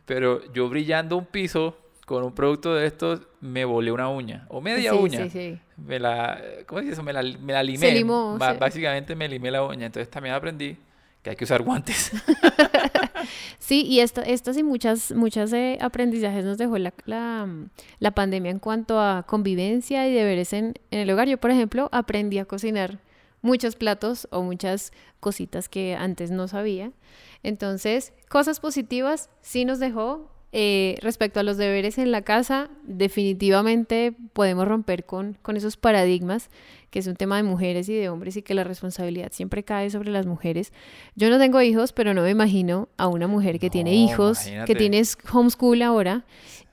pero 0.09 0.41
yo 0.55 0.71
brillando 0.71 1.19
un 1.19 1.27
piso 1.27 1.77
con 2.07 2.25
un 2.25 2.33
producto 2.33 2.75
de 2.75 2.87
estos 2.87 3.21
me 3.43 3.67
volé 3.67 3.93
una 3.93 4.09
uña 4.09 4.47
o 4.49 4.62
media 4.62 4.93
sí, 4.93 4.97
uña. 4.97 5.25
Sí, 5.25 5.31
sí. 5.31 5.61
Me 5.77 6.00
la, 6.00 6.41
¿cómo 6.67 6.79
se 6.79 6.87
dice 6.87 6.95
eso? 6.95 7.03
Me 7.03 7.12
la, 7.12 7.23
me 7.23 7.53
la 7.53 7.62
limé. 7.62 7.93
limó, 7.93 8.38
Ba- 8.38 8.55
sí. 8.55 8.59
Básicamente 8.59 9.15
me 9.15 9.29
limé 9.29 9.50
la 9.50 9.62
uña. 9.62 9.85
Entonces 9.85 10.11
también 10.11 10.35
aprendí 10.35 10.79
que 11.23 11.29
hay 11.29 11.37
que 11.37 11.45
usar 11.45 11.62
guantes. 11.62 12.11
sí, 13.59 13.85
y 13.85 14.00
esto, 14.00 14.23
estas 14.23 14.57
y 14.57 14.62
muchas, 14.62 15.12
muchas 15.12 15.53
eh, 15.53 15.77
aprendizajes 15.83 16.43
nos 16.43 16.57
dejó 16.57 16.79
la, 16.79 16.95
la, 17.05 18.11
pandemia 18.12 18.50
en 18.50 18.61
cuanto 18.61 18.99
a 19.03 19.25
convivencia 19.29 20.09
y 20.09 20.15
deberes 20.15 20.55
en, 20.55 20.73
en 20.91 21.00
el 21.00 21.11
hogar. 21.11 21.29
Yo, 21.29 21.37
por 21.37 21.50
ejemplo, 21.50 21.91
aprendí 21.93 22.38
a 22.38 22.47
cocinar 22.47 22.99
muchos 23.43 23.77
platos 23.77 24.27
o 24.31 24.43
muchas 24.43 24.93
cositas 25.21 25.69
que 25.69 25.95
antes 25.95 26.31
no 26.31 26.49
sabía. 26.49 26.93
Entonces, 27.42 28.12
cosas 28.28 28.61
positivas 28.61 29.30
sí 29.40 29.64
nos 29.64 29.78
dejó 29.78 30.30
eh, 30.50 30.97
respecto 31.02 31.40
a 31.40 31.42
los 31.42 31.59
deberes 31.59 31.99
en 31.99 32.11
la 32.11 32.23
casa, 32.23 32.71
definitivamente 32.85 34.14
podemos 34.33 34.66
romper 34.66 35.04
con, 35.04 35.37
con 35.42 35.59
esos 35.59 35.76
paradigmas, 35.76 36.49
que 36.88 37.00
es 37.00 37.07
un 37.07 37.16
tema 37.16 37.37
de 37.37 37.42
mujeres 37.42 37.87
y 37.90 37.95
de 37.95 38.09
hombres 38.09 38.35
y 38.38 38.42
que 38.42 38.54
la 38.54 38.64
responsabilidad 38.64 39.30
siempre 39.30 39.62
cae 39.62 39.90
sobre 39.90 40.11
las 40.11 40.25
mujeres. 40.25 40.73
Yo 41.16 41.28
no 41.28 41.38
tengo 41.38 41.61
hijos, 41.61 41.92
pero 41.92 42.14
no 42.14 42.23
me 42.23 42.30
imagino 42.30 42.88
a 42.97 43.09
una 43.09 43.26
mujer 43.26 43.59
que 43.59 43.68
tiene 43.68 43.95
hijos, 43.95 44.40
que 44.64 44.75
tiene 44.75 45.02
homeschool 45.30 45.83
ahora 45.83 46.25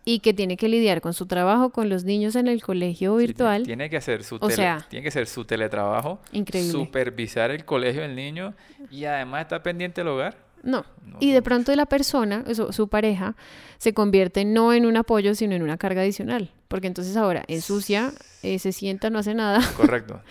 y 0.06 0.20
que 0.20 0.34
tiene 0.34 0.56
que 0.56 0.70
lidiar 0.70 1.02
con 1.02 1.14
su 1.14 1.26
trabajo, 1.26 1.72
con 1.72 1.90
los 1.90 2.06
niños 2.06 2.38
en 2.38 2.48
el 2.48 2.62
colegio 2.62 3.18
virtual. 3.18 3.64
tiene 3.64 3.90
que 3.90 3.98
hacer 3.98 4.24
su, 4.24 4.40
tiene 4.40 5.02
que 5.02 5.08
hacer 5.10 5.28
su 5.28 5.44
teletrabajo, 5.44 6.22
increíble. 6.32 6.72
supervisar 6.72 7.52
el 7.52 7.66
colegio 7.66 8.04
del 8.04 8.16
niño 8.16 8.54
y 8.90 9.04
además 9.04 9.42
estar 9.42 9.64
pendiente 9.64 10.02
del 10.02 10.10
hogar. 10.10 10.45
No. 10.66 10.84
y 11.20 11.32
de 11.32 11.42
pronto 11.42 11.74
la 11.76 11.86
persona, 11.86 12.44
su, 12.54 12.88
pareja, 12.90 13.36
se 13.78 13.94
convierte 13.94 14.44
no 14.44 14.74
en 14.74 14.86
un 14.86 14.98
apoyo, 14.98 15.36
sino 15.36 15.56
en 15.56 15.62
una 15.62 15.78
carga 15.78 16.02
adicional. 16.02 16.52
Porque 16.68 16.88
entonces 16.88 17.16
ahora 17.16 17.44
ensucia, 17.48 18.12
eh, 18.44 18.60
se 18.60 18.72
sienta, 18.72 19.10
no 19.10 19.20
hace 19.20 19.34
nada. 19.34 19.62
Correcto. 19.78 20.22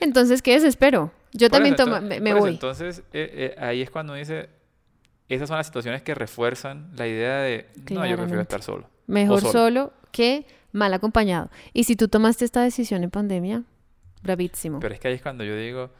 Entonces, 0.00 0.42
¿qué 0.42 0.54
desespero? 0.54 1.12
Yo 1.32 1.48
también 1.48 1.76
tomo, 1.76 2.00
me, 2.00 2.34
voy. 2.34 2.50
entonces, 2.50 3.00
eh, 3.12 3.54
eh, 3.54 3.54
ahí 3.58 3.82
es 3.82 3.90
cuando 3.90 4.14
dice, 4.14 4.48
esas 5.28 5.48
son 5.48 5.56
las 5.56 5.66
situaciones 5.66 6.02
que 6.02 6.14
refuerzan 6.14 6.90
la 6.96 7.06
idea 7.06 7.38
de, 7.38 7.68
no, 7.90 8.06
yo 8.06 8.16
prefiero 8.16 8.42
estar 8.42 8.62
solo. 8.62 8.88
Mejor 9.06 9.40
solo. 9.40 9.92
que 10.10 10.46
mal 10.72 10.92
acompañado. 10.94 11.50
Y 11.72 11.84
si 11.84 11.96
tú 11.96 12.08
tomaste 12.08 12.44
esta 12.44 12.62
decisión 12.62 13.04
en 13.04 13.10
pandemia, 13.10 13.62
bravísimo. 14.22 14.80
Pero 14.80 14.94
es 14.94 15.00
que 15.00 15.08
ahí 15.08 15.14
es 15.14 15.22
cuando 15.22 15.44
yo 15.44 15.56
digo, 15.56 15.90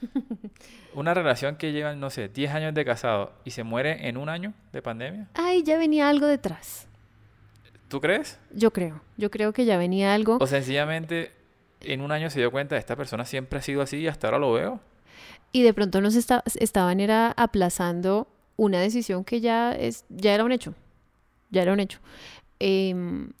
una 0.94 1.14
relación 1.14 1.56
que 1.56 1.72
lleva, 1.72 1.94
no 1.94 2.10
sé, 2.10 2.28
10 2.28 2.52
años 2.52 2.74
de 2.74 2.84
casado 2.84 3.32
y 3.44 3.50
se 3.50 3.62
muere 3.62 4.08
en 4.08 4.16
un 4.16 4.28
año 4.28 4.54
de 4.72 4.82
pandemia. 4.82 5.28
Ay, 5.34 5.62
ya 5.62 5.78
venía 5.78 6.08
algo 6.08 6.26
detrás. 6.26 6.86
¿Tú 7.88 8.00
crees? 8.00 8.38
Yo 8.52 8.72
creo. 8.72 9.02
Yo 9.16 9.30
creo 9.30 9.52
que 9.52 9.64
ya 9.64 9.76
venía 9.76 10.14
algo. 10.14 10.38
O 10.40 10.46
sencillamente 10.46 11.32
en 11.80 12.00
un 12.00 12.12
año 12.12 12.30
se 12.30 12.38
dio 12.38 12.50
cuenta, 12.50 12.76
esta 12.76 12.96
persona 12.96 13.24
siempre 13.24 13.58
ha 13.58 13.62
sido 13.62 13.82
así 13.82 13.98
y 13.98 14.08
hasta 14.08 14.28
ahora 14.28 14.38
lo 14.38 14.52
veo. 14.52 14.80
Y 15.52 15.62
de 15.62 15.74
pronto 15.74 16.00
nos 16.00 16.14
estaban 16.14 17.00
era 17.00 17.32
aplazando 17.32 18.28
una 18.56 18.78
decisión 18.80 19.24
que 19.24 19.40
ya, 19.40 19.72
es, 19.72 20.04
ya 20.08 20.34
era 20.34 20.44
un 20.44 20.52
hecho. 20.52 20.74
Ya 21.50 21.62
era 21.62 21.72
un 21.72 21.80
hecho. 21.80 21.98
Em, 22.60 23.32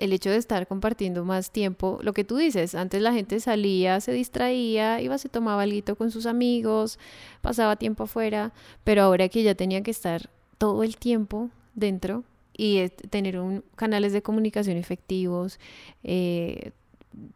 el 0.00 0.14
hecho 0.14 0.30
de 0.30 0.38
estar 0.38 0.66
compartiendo 0.66 1.26
más 1.26 1.50
tiempo, 1.50 1.98
lo 2.02 2.14
que 2.14 2.24
tú 2.24 2.38
dices, 2.38 2.74
antes 2.74 3.02
la 3.02 3.12
gente 3.12 3.38
salía, 3.38 4.00
se 4.00 4.12
distraía, 4.12 5.00
iba, 5.02 5.18
se 5.18 5.28
tomaba 5.28 5.62
algo 5.62 5.94
con 5.94 6.10
sus 6.10 6.24
amigos, 6.24 6.98
pasaba 7.42 7.76
tiempo 7.76 8.04
afuera, 8.04 8.52
pero 8.82 9.02
ahora 9.02 9.28
que 9.28 9.42
ya 9.42 9.54
tenía 9.54 9.82
que 9.82 9.90
estar 9.90 10.30
todo 10.56 10.82
el 10.84 10.96
tiempo 10.96 11.50
dentro 11.74 12.24
y 12.56 12.88
tener 13.10 13.38
un, 13.38 13.62
canales 13.76 14.14
de 14.14 14.22
comunicación 14.22 14.78
efectivos, 14.78 15.60
eh, 16.02 16.72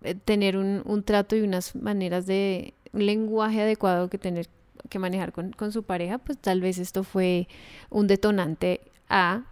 eh, 0.03 0.15
tener 0.15 0.57
un, 0.57 0.83
un, 0.87 1.03
trato 1.03 1.37
y 1.37 1.43
unas 1.43 1.77
maneras 1.77 2.25
de 2.25 2.73
un 2.95 3.05
lenguaje 3.05 3.61
adecuado 3.61 4.09
que 4.09 4.17
tener 4.17 4.49
que 4.89 4.99
manejar 4.99 5.33
con, 5.33 5.53
con 5.53 5.71
su 5.71 5.83
pareja, 5.83 6.17
pues 6.17 6.39
tal 6.39 6.63
vez 6.63 6.79
esto 6.79 7.05
fue 7.05 7.47
un 7.91 8.07
detonante 8.07 8.81
a 9.11 9.45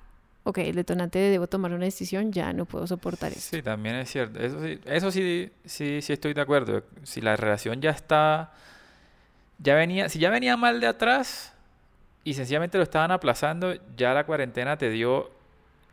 ok, 0.45 0.59
el 0.59 0.75
detonante 0.75 1.19
de 1.19 1.31
debo 1.31 1.47
tomar 1.47 1.73
una 1.73 1.85
decisión, 1.85 2.33
ya 2.33 2.53
no 2.53 2.64
puedo 2.64 2.87
soportar 2.87 3.33
eso. 3.33 3.40
Sí, 3.40 3.62
también 3.62 3.97
es 3.97 4.11
cierto. 4.11 4.40
Eso 4.40 4.62
sí, 4.62 4.81
eso 4.85 5.11
sí, 5.11 5.51
sí, 5.64 6.03
sí 6.03 6.12
estoy 6.12 6.35
de 6.35 6.40
acuerdo. 6.40 6.83
Si 7.05 7.21
la 7.21 7.37
relación 7.37 7.81
ya 7.81 7.90
está, 7.90 8.53
ya 9.59 9.75
venía, 9.75 10.09
si 10.09 10.19
ya 10.19 10.31
venía 10.31 10.57
mal 10.57 10.81
de 10.81 10.87
atrás 10.88 11.53
y 12.25 12.35
sencillamente 12.35 12.77
lo 12.77 12.85
estaban 12.85 13.11
aplazando, 13.11 13.75
ya 13.97 14.14
la 14.14 14.25
cuarentena 14.25 14.77
te 14.77 14.90
dio 14.90 15.31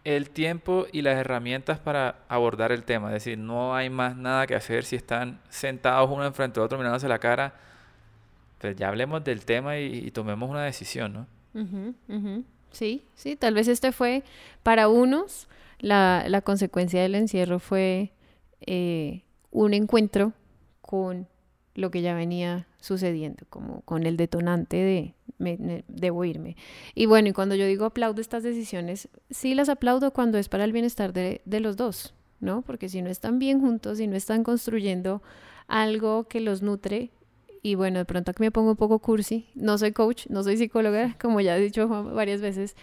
el 0.03 0.29
tiempo 0.29 0.87
y 0.91 1.01
las 1.01 1.17
herramientas 1.17 1.79
para 1.79 2.19
abordar 2.27 2.71
el 2.71 2.83
tema. 2.83 3.09
Es 3.09 3.13
decir, 3.13 3.37
no 3.37 3.75
hay 3.75 3.89
más 3.89 4.15
nada 4.15 4.47
que 4.47 4.55
hacer 4.55 4.83
si 4.83 4.95
están 4.95 5.39
sentados 5.49 6.09
uno 6.09 6.25
enfrente 6.25 6.59
de 6.59 6.65
otro 6.65 6.77
mirándose 6.77 7.07
la 7.07 7.19
cara. 7.19 7.53
Pues 8.59 8.75
ya 8.75 8.89
hablemos 8.89 9.23
del 9.23 9.45
tema 9.45 9.77
y, 9.77 10.09
tomemos 10.11 10.49
una 10.49 10.63
decisión, 10.63 11.13
¿no? 11.13 11.27
Sí, 12.71 13.03
sí, 13.15 13.35
tal 13.35 13.53
vez 13.53 13.67
este 13.67 13.91
fue, 13.91 14.23
para 14.63 14.87
unos, 14.89 15.47
la, 15.79 16.25
la 16.27 16.41
consecuencia 16.41 17.01
del 17.01 17.15
encierro 17.15 17.59
fue 17.59 18.11
eh, 18.61 19.23
un 19.51 19.73
encuentro 19.73 20.33
con 20.81 21.27
lo 21.75 21.91
que 21.91 22.01
ya 22.01 22.13
venía 22.13 22.67
sucediendo, 22.79 23.45
como 23.49 23.81
con 23.81 24.05
el 24.05 24.17
detonante 24.17 24.77
de 24.77 25.13
me, 25.37 25.83
debo 25.87 26.25
irme. 26.25 26.55
Y 26.93 27.05
bueno, 27.05 27.29
y 27.29 27.33
cuando 27.33 27.55
yo 27.55 27.65
digo 27.65 27.85
aplaudo 27.85 28.21
estas 28.21 28.43
decisiones, 28.43 29.07
sí 29.29 29.55
las 29.55 29.69
aplaudo 29.69 30.11
cuando 30.11 30.37
es 30.37 30.49
para 30.49 30.65
el 30.65 30.73
bienestar 30.73 31.13
de, 31.13 31.41
de 31.45 31.59
los 31.59 31.77
dos, 31.77 32.13
¿no? 32.39 32.61
Porque 32.61 32.89
si 32.89 33.01
no 33.01 33.09
están 33.09 33.39
bien 33.39 33.61
juntos, 33.61 33.97
si 33.97 34.07
no 34.07 34.15
están 34.15 34.43
construyendo 34.43 35.21
algo 35.67 36.27
que 36.27 36.41
los 36.41 36.61
nutre, 36.61 37.11
y 37.61 37.75
bueno, 37.75 37.99
de 37.99 38.05
pronto 38.05 38.31
aquí 38.31 38.41
me 38.41 38.51
pongo 38.51 38.71
un 38.71 38.77
poco 38.77 38.99
cursi, 38.99 39.49
no 39.55 39.77
soy 39.77 39.91
coach, 39.91 40.27
no 40.29 40.43
soy 40.43 40.57
psicóloga, 40.57 41.15
como 41.21 41.41
ya 41.41 41.57
he 41.57 41.61
dicho 41.61 41.87
varias 41.87 42.41
veces, 42.41 42.75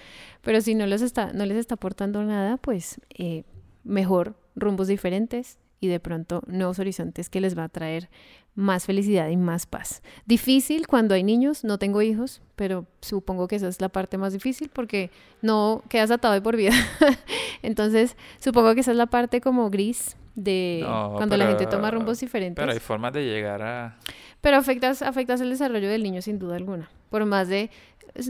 pero 0.43 0.61
si 0.61 0.75
no 0.75 0.87
les 0.87 1.03
está, 1.03 1.33
no 1.33 1.45
les 1.47 1.57
está 1.57 1.75
aportando 1.75 2.23
nada, 2.23 2.57
pues 2.57 3.01
eh, 3.11 3.45
mejor 3.85 4.37
rumbos 4.55 4.89
diferentes 4.89 5.59
y 5.81 5.89
de 5.89 6.01
pronto 6.01 6.43
nuevos 6.47 6.79
horizontes 6.79 7.29
que 7.29 7.41
les 7.41 7.57
va 7.57 7.65
a 7.65 7.69
traer 7.69 8.09
más 8.55 8.87
felicidad 8.87 9.29
y 9.29 9.37
más 9.37 9.67
paz. 9.67 10.03
Difícil 10.25 10.87
cuando 10.87 11.15
hay 11.15 11.23
niños, 11.23 11.63
no 11.63 11.79
tengo 11.79 12.01
hijos, 12.01 12.41
pero 12.57 12.87
supongo 13.01 13.49
que 13.49 13.57
esa 13.57 13.69
es 13.69 13.81
la 13.81 13.91
parte 13.91 14.17
más 14.17 14.33
difícil 14.33 14.71
porque 14.73 15.11
no 15.43 15.83
quedas 15.89 16.11
atado 16.11 16.35
de 16.35 16.41
por 16.41 16.57
vida. 16.57 16.73
Entonces, 17.63 18.17
supongo 18.39 18.75
que 18.75 18.81
esa 18.81 18.93
es 18.93 18.97
la 18.97 19.07
parte 19.07 19.41
como 19.41 19.69
gris 19.71 20.17
de 20.35 20.85
cuando 21.17 21.37
la 21.37 21.47
gente 21.47 21.67
toma 21.67 21.91
rumbos 21.91 22.21
diferentes. 22.21 22.63
Pero 22.63 22.73
hay 22.73 22.81
formas 22.81 23.13
de 23.13 23.25
llegar 23.25 23.63
a... 23.63 23.99
Pero 24.41 24.57
afectas, 24.57 25.03
afectas 25.03 25.41
el 25.41 25.51
desarrollo 25.51 25.89
del 25.89 26.03
niño 26.03 26.23
sin 26.23 26.39
duda 26.39 26.57
alguna. 26.57 26.91
Por 27.11 27.25
más 27.27 27.49
de... 27.49 27.71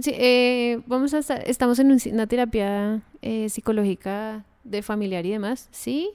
Eh, 0.07 0.81
vamos 0.87 1.15
a 1.15 1.19
estar, 1.19 1.43
estamos 1.49 1.79
en 1.79 1.97
una 2.13 2.27
terapia 2.27 3.03
eh, 3.23 3.49
psicológica 3.49 4.45
de 4.65 4.83
familiar 4.83 5.25
y 5.25 5.31
demás, 5.31 5.69
sí, 5.71 6.11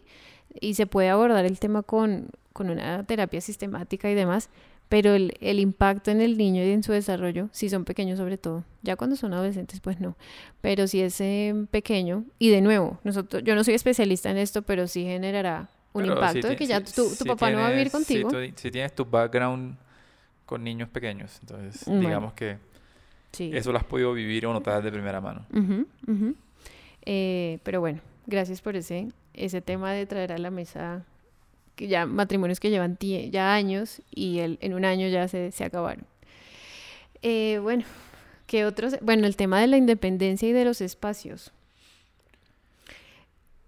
y 0.60 0.74
se 0.74 0.86
puede 0.86 1.10
abordar 1.10 1.46
el 1.46 1.60
tema 1.60 1.84
con, 1.84 2.30
con 2.54 2.70
una 2.70 3.04
terapia 3.06 3.42
sistemática 3.42 4.10
y 4.10 4.16
demás, 4.16 4.50
pero 4.90 5.14
el, 5.14 5.34
el, 5.40 5.60
impacto 5.60 6.12
en 6.12 6.20
el 6.20 6.38
niño 6.38 6.64
y 6.64 6.72
en 6.72 6.84
su 6.84 6.92
desarrollo, 6.92 7.48
si 7.54 7.70
son 7.70 7.86
pequeños 7.86 8.18
sobre 8.18 8.38
todo, 8.38 8.66
ya 8.82 8.98
cuando 8.98 9.16
son 9.16 9.34
adolescentes 9.34 9.80
pues 9.80 10.02
no, 10.02 10.18
pero 10.60 10.86
si 10.88 11.02
es 11.02 11.22
eh, 11.22 11.56
pequeño, 11.72 12.26
y 12.40 12.50
de 12.50 12.62
nuevo, 12.62 13.00
nosotros, 13.04 13.42
yo 13.44 13.56
no 13.56 13.64
soy 13.64 13.76
especialista 13.76 14.30
en 14.30 14.38
esto, 14.38 14.64
pero 14.64 14.88
sí 14.88 15.04
generará 15.04 15.70
un 15.94 16.06
impacto 16.06 16.48
de 16.48 16.56
que 16.56 16.66
ya 16.66 16.84
tu, 16.84 17.10
papá 17.26 17.52
no 17.52 17.60
va 17.60 17.68
a 17.68 17.72
vivir 17.72 17.92
contigo. 17.92 18.30
Si, 18.56 18.72
tienes 18.72 18.94
tu 18.94 19.06
background 19.06 19.78
con 20.46 20.64
niños 20.64 20.90
pequeños, 20.90 21.38
entonces 21.42 21.86
digamos 21.86 22.34
que 22.34 22.58
eso 23.40 23.72
lo 23.72 23.78
has 23.78 23.86
podido 23.86 24.14
vivir 24.14 24.46
o 24.46 24.54
notar 24.54 24.84
de 24.84 24.92
primera 24.92 25.22
mano. 25.22 25.46
Eh, 27.06 27.60
pero 27.64 27.80
bueno, 27.80 28.02
gracias 28.28 28.62
por 28.62 28.76
ese, 28.76 29.08
ese 29.34 29.62
tema 29.62 29.94
de 29.94 30.06
traer 30.06 30.32
a 30.32 30.38
la 30.38 30.52
mesa 30.52 31.06
que 31.76 31.88
ya 31.88 32.06
matrimonios 32.06 32.60
que 32.60 32.70
llevan 32.70 32.98
ya 33.00 33.54
años 33.54 34.02
y 34.12 34.39
el, 34.39 34.58
en 34.62 34.74
un 34.74 34.86
año 34.86 35.08
ya 35.08 35.28
se, 35.28 35.52
se 35.52 35.63
acabaron. 35.63 36.06
Eh, 37.22 37.60
bueno, 37.62 37.84
¿qué 38.48 38.65
otros? 38.65 38.96
Bueno, 39.02 39.28
el 39.28 39.36
tema 39.36 39.60
de 39.62 39.67
la 39.67 39.78
independencia 39.78 40.50
y 40.50 40.54
de 40.54 40.65
los 40.65 40.82
espacios 40.82 41.52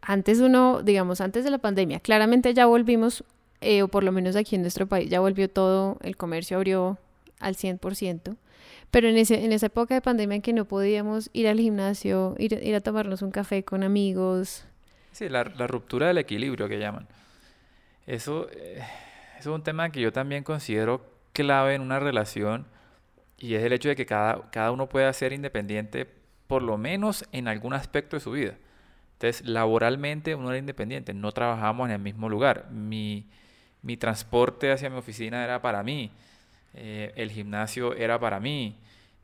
antes 0.05 0.39
uno, 0.39 0.81
digamos, 0.83 1.21
antes 1.21 1.43
de 1.43 1.51
la 1.51 1.57
pandemia, 1.57 1.99
claramente 1.99 2.53
ya 2.53 2.65
volvimos, 2.65 3.23
eh, 3.61 3.81
o 3.81 3.87
por 3.87 4.03
lo 4.03 4.11
menos 4.11 4.35
aquí 4.35 4.55
en 4.55 4.61
nuestro 4.61 4.87
país, 4.87 5.09
ya 5.09 5.19
volvió 5.19 5.49
todo, 5.49 5.97
el 6.01 6.17
comercio 6.17 6.57
abrió 6.57 6.97
al 7.39 7.55
100%, 7.55 8.35
pero 8.91 9.07
en, 9.07 9.17
ese, 9.17 9.43
en 9.43 9.51
esa 9.51 9.67
época 9.67 9.95
de 9.95 10.01
pandemia 10.01 10.35
en 10.35 10.41
que 10.41 10.53
no 10.53 10.65
podíamos 10.65 11.29
ir 11.33 11.47
al 11.47 11.59
gimnasio, 11.59 12.35
ir, 12.37 12.59
ir 12.61 12.75
a 12.75 12.81
tomarnos 12.81 13.21
un 13.21 13.31
café 13.31 13.63
con 13.63 13.83
amigos. 13.83 14.65
Sí, 15.13 15.29
la, 15.29 15.43
ruptura 15.43 16.07
del 16.07 16.17
equilibrio 16.17 16.67
que 16.67 16.79
llaman. 16.79 17.07
Eso, 18.07 18.49
eh, 18.51 18.83
eso 19.39 19.51
es 19.51 19.55
un 19.55 19.63
tema 19.63 19.91
que 19.91 20.01
yo 20.01 20.11
también 20.11 20.43
considero 20.43 21.05
clave 21.33 21.75
en 21.75 21.81
una 21.81 21.99
relación 21.99 22.65
y 23.37 23.53
es 23.53 23.63
el 23.63 23.73
hecho 23.73 23.89
de 23.89 23.95
que 23.95 24.07
cada, 24.07 24.49
cada 24.49 24.71
uno 24.71 24.89
pueda 24.89 25.13
ser 25.13 25.31
independiente 25.31 26.07
por 26.47 26.63
lo 26.63 26.77
menos 26.77 27.25
en 27.31 27.47
algún 27.47 27.73
aspecto 27.73 28.15
de 28.15 28.21
su 28.21 28.31
vida. 28.31 28.55
Entonces, 29.13 29.47
laboralmente 29.47 30.33
uno 30.33 30.49
era 30.49 30.57
independiente, 30.57 31.13
no 31.13 31.31
trabajábamos 31.31 31.89
en 31.89 31.93
el 31.93 31.99
mismo 31.99 32.27
lugar. 32.27 32.69
Mi, 32.71 33.27
mi 33.83 33.97
transporte 33.97 34.71
hacia 34.71 34.89
mi 34.89 34.97
oficina 34.97 35.43
era 35.43 35.61
para 35.61 35.83
mí, 35.83 36.11
eh, 36.73 37.13
el 37.15 37.31
gimnasio 37.31 37.93
era 37.93 38.19
para 38.19 38.39
mí, 38.39 38.77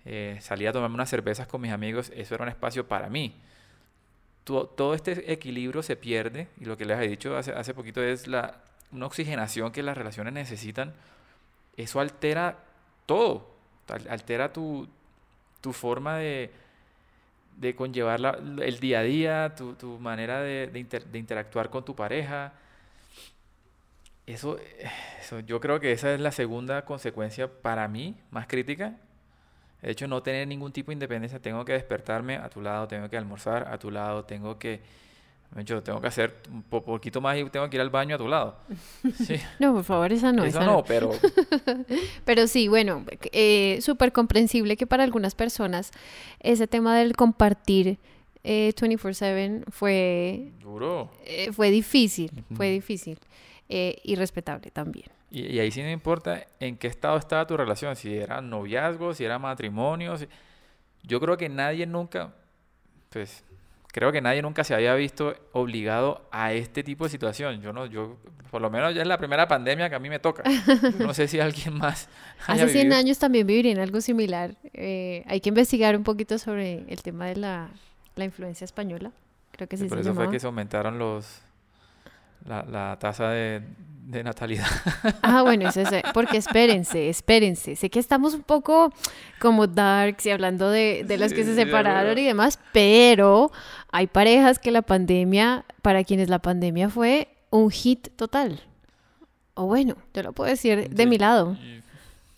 eh, 0.05 0.37
salía 0.39 0.69
a 0.69 0.73
tomarme 0.73 0.95
unas 0.95 1.09
cervezas 1.09 1.47
con 1.47 1.61
mis 1.61 1.71
amigos, 1.71 2.11
eso 2.15 2.35
era 2.35 2.43
un 2.43 2.49
espacio 2.49 2.87
para 2.87 3.09
mí. 3.09 3.33
Todo 4.43 4.93
este 4.95 5.31
equilibrio 5.31 5.83
se 5.83 5.95
pierde 5.95 6.47
y 6.59 6.65
lo 6.65 6.77
que 6.77 6.85
les 6.85 6.99
he 6.99 7.07
dicho 7.07 7.37
hace, 7.37 7.51
hace 7.51 7.73
poquito 7.73 8.01
es 8.01 8.27
la, 8.27 8.61
una 8.91 9.05
oxigenación 9.05 9.71
que 9.71 9.83
las 9.83 9.97
relaciones 9.97 10.33
necesitan. 10.33 10.93
Eso 11.77 11.99
altera 11.99 12.57
todo, 13.05 13.49
altera 14.09 14.51
tu, 14.51 14.87
tu 15.61 15.73
forma 15.73 16.17
de, 16.17 16.51
de 17.57 17.75
conllevar 17.75 18.39
el 18.61 18.79
día 18.79 18.99
a 18.99 19.03
día, 19.03 19.55
tu, 19.55 19.73
tu 19.75 19.99
manera 19.99 20.41
de, 20.41 20.67
de, 20.67 21.19
interactuar 21.19 21.69
con 21.69 21.85
tu 21.85 21.95
pareja. 21.95 22.53
Eso, 24.25 24.59
eso, 25.19 25.39
yo 25.39 25.59
creo 25.59 25.79
que 25.79 25.91
esa 25.91 26.13
es 26.13 26.19
la 26.19 26.31
segunda 26.31 26.85
consecuencia 26.85 27.47
para 27.47 27.87
mí 27.87 28.15
más 28.31 28.47
crítica 28.47 28.95
de 29.81 29.91
hecho, 29.91 30.07
no 30.07 30.21
tener 30.21 30.47
ningún 30.47 30.71
tipo 30.71 30.91
de 30.91 30.93
independencia, 30.93 31.39
tengo 31.39 31.63
que 31.63 31.73
despertarme 31.73 32.35
a 32.35 32.49
tu 32.49 32.61
lado, 32.61 32.87
tengo 32.87 33.09
que 33.09 33.17
almorzar 33.17 33.67
a 33.71 33.77
tu 33.77 33.91
lado, 33.91 34.25
tengo 34.25 34.59
que, 34.59 34.81
hecho, 35.57 35.81
tengo 35.81 36.01
que 36.01 36.07
hacer 36.07 36.35
un 36.51 36.63
poquito 36.63 37.21
más 37.21 37.37
y 37.37 37.45
tengo 37.45 37.69
que 37.69 37.77
ir 37.77 37.81
al 37.81 37.89
baño 37.89 38.15
a 38.15 38.17
tu 38.17 38.27
lado. 38.27 38.57
Sí. 39.25 39.35
no, 39.59 39.73
por 39.73 39.83
favor, 39.83 40.11
esa 40.11 40.31
no. 40.31 40.43
Esa, 40.43 40.65
no, 40.65 40.83
pero... 40.83 41.11
pero 42.25 42.47
sí, 42.47 42.67
bueno, 42.67 43.05
eh, 43.31 43.79
súper 43.81 44.11
comprensible 44.11 44.75
que 44.75 44.85
para 44.85 45.03
algunas 45.03 45.35
personas 45.35 45.91
ese 46.39 46.67
tema 46.67 46.97
del 46.97 47.15
compartir 47.15 47.99
eh, 48.43 48.73
24/7 48.75 49.63
fue... 49.71 50.51
Duro. 50.59 51.11
Eh, 51.25 51.51
fue 51.53 51.71
difícil, 51.71 52.43
fue 52.55 52.69
difícil. 52.69 53.17
Eh, 53.69 53.97
y 54.03 54.15
respetable 54.15 54.71
también. 54.71 55.07
Y, 55.31 55.59
ahí 55.59 55.71
sí 55.71 55.81
no 55.81 55.89
importa 55.89 56.45
en 56.59 56.77
qué 56.77 56.87
estado 56.87 57.17
estaba 57.17 57.45
tu 57.45 57.55
relación, 57.55 57.95
si 57.95 58.15
era 58.15 58.41
noviazgo, 58.41 59.13
si 59.13 59.23
era 59.23 59.37
matrimonio. 59.37 60.15
Yo 61.03 61.19
creo 61.19 61.37
que 61.37 61.49
nadie 61.49 61.85
nunca, 61.85 62.33
pues, 63.09 63.43
creo 63.87 64.11
que 64.11 64.21
nadie 64.21 64.41
nunca 64.41 64.63
se 64.63 64.73
había 64.73 64.95
visto 64.95 65.35
obligado 65.51 66.27
a 66.31 66.53
este 66.53 66.83
tipo 66.83 67.03
de 67.03 67.11
situación. 67.11 67.61
Yo 67.61 67.73
no, 67.73 67.85
yo, 67.85 68.17
por 68.49 68.61
lo 68.61 68.69
menos 68.69 68.95
ya 68.95 69.03
es 69.03 69.07
la 69.07 69.17
primera 69.17 69.47
pandemia 69.47 69.89
que 69.89 69.95
a 69.95 69.99
mí 69.99 70.09
me 70.09 70.19
toca. 70.19 70.43
no 70.99 71.13
sé 71.13 71.27
si 71.27 71.39
alguien 71.39 71.75
más. 71.75 72.09
Hace 72.47 72.67
100 72.69 72.93
años 72.93 73.19
también 73.19 73.45
viviría 73.45 73.71
en 73.71 73.79
algo 73.79 74.01
similar. 74.01 74.55
Eh, 74.73 75.23
hay 75.27 75.41
que 75.41 75.49
investigar 75.49 75.95
un 75.95 76.03
poquito 76.03 76.39
sobre 76.39 76.85
el 76.91 77.01
tema 77.03 77.27
de 77.27 77.35
la, 77.35 77.69
la 78.15 78.25
influencia 78.25 78.65
española. 78.65 79.11
Creo 79.51 79.67
que 79.67 79.77
sí, 79.77 79.85
Por 79.85 79.99
eso 79.99 80.13
fue 80.15 80.29
que 80.31 80.39
se 80.39 80.47
aumentaron 80.47 80.97
los 80.97 81.41
la, 82.45 82.63
la 82.63 82.97
tasa 82.99 83.29
de, 83.29 83.61
de 84.09 84.23
natalidad. 84.23 84.65
Ah, 85.21 85.43
bueno, 85.43 85.69
eso 85.69 85.81
es, 85.81 85.89
porque 86.13 86.37
espérense, 86.37 87.09
espérense. 87.09 87.75
Sé 87.75 87.89
que 87.89 87.99
estamos 87.99 88.33
un 88.33 88.41
poco 88.41 88.91
como 89.39 89.67
darks 89.67 90.25
y 90.25 90.31
hablando 90.31 90.69
de, 90.69 91.03
de 91.07 91.17
las 91.17 91.33
que 91.33 91.43
se 91.43 91.55
separaron 91.55 92.17
y 92.17 92.25
demás, 92.25 92.59
pero 92.73 93.51
hay 93.91 94.07
parejas 94.07 94.57
que 94.57 94.71
la 94.71 94.81
pandemia, 94.81 95.65
para 95.81 96.03
quienes 96.03 96.29
la 96.29 96.39
pandemia 96.39 96.89
fue 96.89 97.27
un 97.51 97.69
hit 97.69 98.09
total. 98.15 98.61
O 99.53 99.65
bueno, 99.65 99.95
yo 100.13 100.23
lo 100.23 100.33
puedo 100.33 100.49
decir 100.49 100.89
de 100.89 101.05
mi 101.05 101.17
lado. 101.17 101.57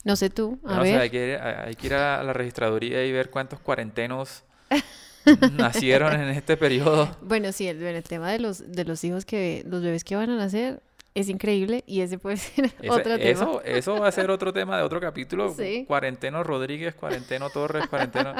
No 0.04 0.16
sé 0.16 0.30
tú, 0.30 0.60
a 0.66 0.80
ver. 0.80 1.00
hay, 1.00 1.10
que, 1.10 1.38
hay 1.38 1.76
que 1.76 1.88
ir 1.88 1.94
a 1.94 2.24
la 2.24 2.34
registraduría 2.34 3.06
y 3.06 3.12
ver 3.12 3.30
cuántos 3.30 3.60
cuarentenos 3.60 4.44
nacieron 5.58 6.14
en 6.20 6.30
este 6.30 6.58
periodo. 6.58 7.16
Bueno, 7.22 7.52
sí, 7.52 7.68
el, 7.68 7.82
el 7.82 8.04
tema 8.04 8.32
de 8.32 8.40
los, 8.40 8.72
de 8.72 8.86
los 8.86 9.04
hijos 9.04 9.26
que, 9.26 9.64
los 9.68 9.82
bebés 9.82 10.04
que 10.04 10.16
van 10.16 10.30
a 10.30 10.38
nacer, 10.38 10.82
es 11.14 11.30
increíble 11.30 11.84
y 11.88 12.02
ese 12.02 12.18
puede 12.18 12.38
ser 12.38 12.72
otro 12.90 13.18
tema. 13.18 13.30
Eso, 13.30 13.62
eso 13.64 14.00
va 14.00 14.08
a 14.08 14.12
ser 14.12 14.32
otro 14.32 14.54
tema 14.54 14.78
de 14.78 14.84
otro 14.84 15.00
capítulo. 15.00 15.54
Cuarenteno 15.88 16.44
Rodríguez, 16.44 16.96
Cuarenteno 16.96 17.50
Torres, 17.50 17.88
Cuarenteno. 17.88 18.34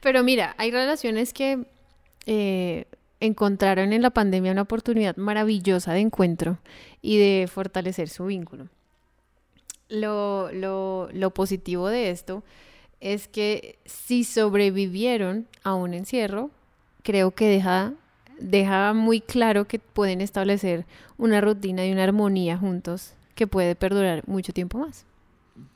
Pero 0.00 0.22
mira, 0.22 0.54
hay 0.58 0.70
relaciones 0.70 1.32
que 1.32 1.66
eh, 2.26 2.84
encontraron 3.20 3.92
en 3.92 4.02
la 4.02 4.10
pandemia 4.10 4.52
una 4.52 4.62
oportunidad 4.62 5.16
maravillosa 5.16 5.92
de 5.92 6.00
encuentro 6.00 6.58
y 7.00 7.18
de 7.18 7.48
fortalecer 7.48 8.08
su 8.08 8.26
vínculo. 8.26 8.68
Lo, 9.88 10.50
lo, 10.52 11.10
lo 11.12 11.30
positivo 11.34 11.88
de 11.88 12.10
esto 12.10 12.42
es 13.02 13.26
que 13.26 13.78
si 13.84 14.22
sobrevivieron 14.22 15.48
a 15.64 15.74
un 15.74 15.92
encierro, 15.92 16.50
creo 17.02 17.32
que 17.32 17.48
deja, 17.48 17.92
deja 18.38 18.94
muy 18.94 19.20
claro 19.20 19.66
que 19.66 19.80
pueden 19.80 20.20
establecer 20.20 20.86
una 21.18 21.40
rutina 21.40 21.84
y 21.84 21.92
una 21.92 22.04
armonía 22.04 22.56
juntos 22.56 23.14
que 23.34 23.48
puede 23.48 23.74
perdurar 23.74 24.22
mucho 24.28 24.52
tiempo 24.52 24.78
más. 24.78 25.04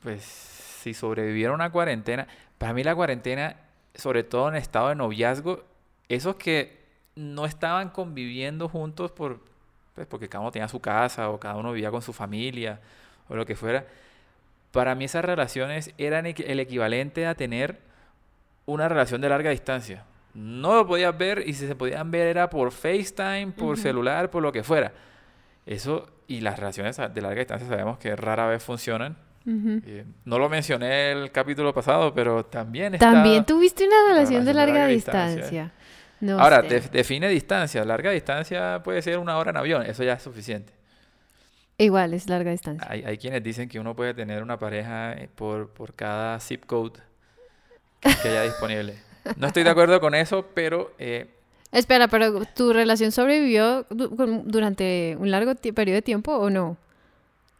Pues 0.01 0.23
si 0.23 0.93
sobrevivieron 0.93 1.59
a 1.61 1.69
cuarentena, 1.69 2.27
para 2.57 2.73
mí 2.73 2.81
la 2.81 2.95
cuarentena, 2.95 3.57
sobre 3.93 4.23
todo 4.23 4.47
en 4.47 4.55
estado 4.55 4.87
de 4.87 4.95
noviazgo, 4.95 5.65
esos 6.07 6.37
que 6.37 6.77
no 7.15 7.45
estaban 7.45 7.89
conviviendo 7.89 8.69
juntos 8.69 9.11
por, 9.11 9.41
pues 9.95 10.07
porque 10.07 10.29
cada 10.29 10.43
uno 10.43 10.51
tenía 10.51 10.69
su 10.69 10.79
casa 10.79 11.29
o 11.29 11.41
cada 11.41 11.57
uno 11.57 11.73
vivía 11.73 11.91
con 11.91 12.01
su 12.01 12.13
familia 12.13 12.79
o 13.27 13.35
lo 13.35 13.45
que 13.45 13.57
fuera, 13.57 13.85
para 14.77 14.93
mí 14.93 15.05
esas 15.05 15.25
relaciones 15.25 15.91
eran 15.97 16.27
el 16.27 16.59
equivalente 16.59 17.25
a 17.25 17.33
tener 17.33 17.79
una 18.67 18.87
relación 18.87 19.19
de 19.21 19.27
larga 19.27 19.49
distancia. 19.49 20.03
No 20.35 20.75
lo 20.75 20.85
podías 20.85 21.17
ver 21.17 21.41
y 21.47 21.53
si 21.55 21.65
se 21.65 21.73
podían 21.73 22.11
ver 22.11 22.27
era 22.27 22.47
por 22.47 22.71
FaceTime, 22.71 23.53
por 23.57 23.79
celular, 23.79 24.29
por 24.29 24.43
lo 24.43 24.51
que 24.51 24.61
fuera. 24.61 24.91
Eso 25.65 26.07
y 26.27 26.41
las 26.41 26.59
relaciones 26.59 26.95
de 26.95 27.21
larga 27.23 27.39
distancia 27.39 27.67
sabemos 27.67 27.97
que 27.97 28.15
rara 28.15 28.45
vez 28.45 28.61
funcionan. 28.61 29.17
Eh, 29.47 30.05
no 30.25 30.37
lo 30.37 30.47
mencioné 30.47 31.11
el 31.11 31.31
capítulo 31.31 31.73
pasado, 31.73 32.13
pero 32.13 32.45
también 32.45 32.99
También 32.99 33.45
tuviste 33.45 33.87
una 33.87 34.13
relación, 34.13 34.45
de 34.45 34.53
larga, 34.53 34.85
distancia. 34.85 35.71
Ahora, 36.37 36.61
define 36.61 37.29
distancia. 37.29 37.83
Larga 37.83 38.11
distancia 38.11 38.83
puede 38.83 39.01
ser 39.01 39.17
una 39.17 39.39
hora 39.39 39.49
en 39.49 39.57
avión, 39.57 39.83
eso 39.87 40.03
ya 40.03 40.13
es 40.13 40.21
suficiente. 40.21 40.76
Igual, 41.77 42.13
es 42.13 42.27
larga 42.27 42.51
distancia. 42.51 42.87
Hay, 42.89 43.03
hay 43.03 43.17
quienes 43.17 43.43
dicen 43.43 43.69
que 43.69 43.79
uno 43.79 43.95
puede 43.95 44.13
tener 44.13 44.41
una 44.41 44.57
pareja 44.57 45.13
eh, 45.13 45.29
por, 45.33 45.69
por 45.69 45.93
cada 45.93 46.39
zip 46.39 46.65
code 46.65 46.99
que, 48.01 48.29
haya 48.29 48.43
disponible. 48.43 48.95
No 49.35 49.47
estoy 49.47 49.63
de 49.63 49.69
acuerdo 49.69 49.99
con 49.99 50.15
eso, 50.15 50.45
pero... 50.53 50.93
Eh, 50.97 51.29
Espera, 51.71 52.07
pero 52.07 52.45
¿tu 52.45 52.73
relación 52.73 53.11
sobrevivió 53.11 53.85
durante 53.89 55.17
un 55.19 55.29
largo 55.29 55.53
periodo 55.55 55.95
de 55.95 56.01
tiempo 56.01 56.35
o 56.35 56.49
no? 56.49 56.77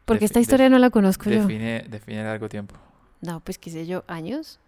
Porque 0.06 0.26
esta 0.26 0.40
historia 0.40 0.70
no 0.70 0.80
la 0.80 0.90
conozco 0.90 1.30
define, 1.30 1.84
yo. 1.84 1.90
Define 1.90 2.24
largo 2.24 2.48
tiempo. 2.48 2.76
No, 3.22 3.42
pues 3.42 3.58
qué 3.58 3.70
sé 3.70 3.86
yo, 3.86 4.06
¿años? 4.08 4.60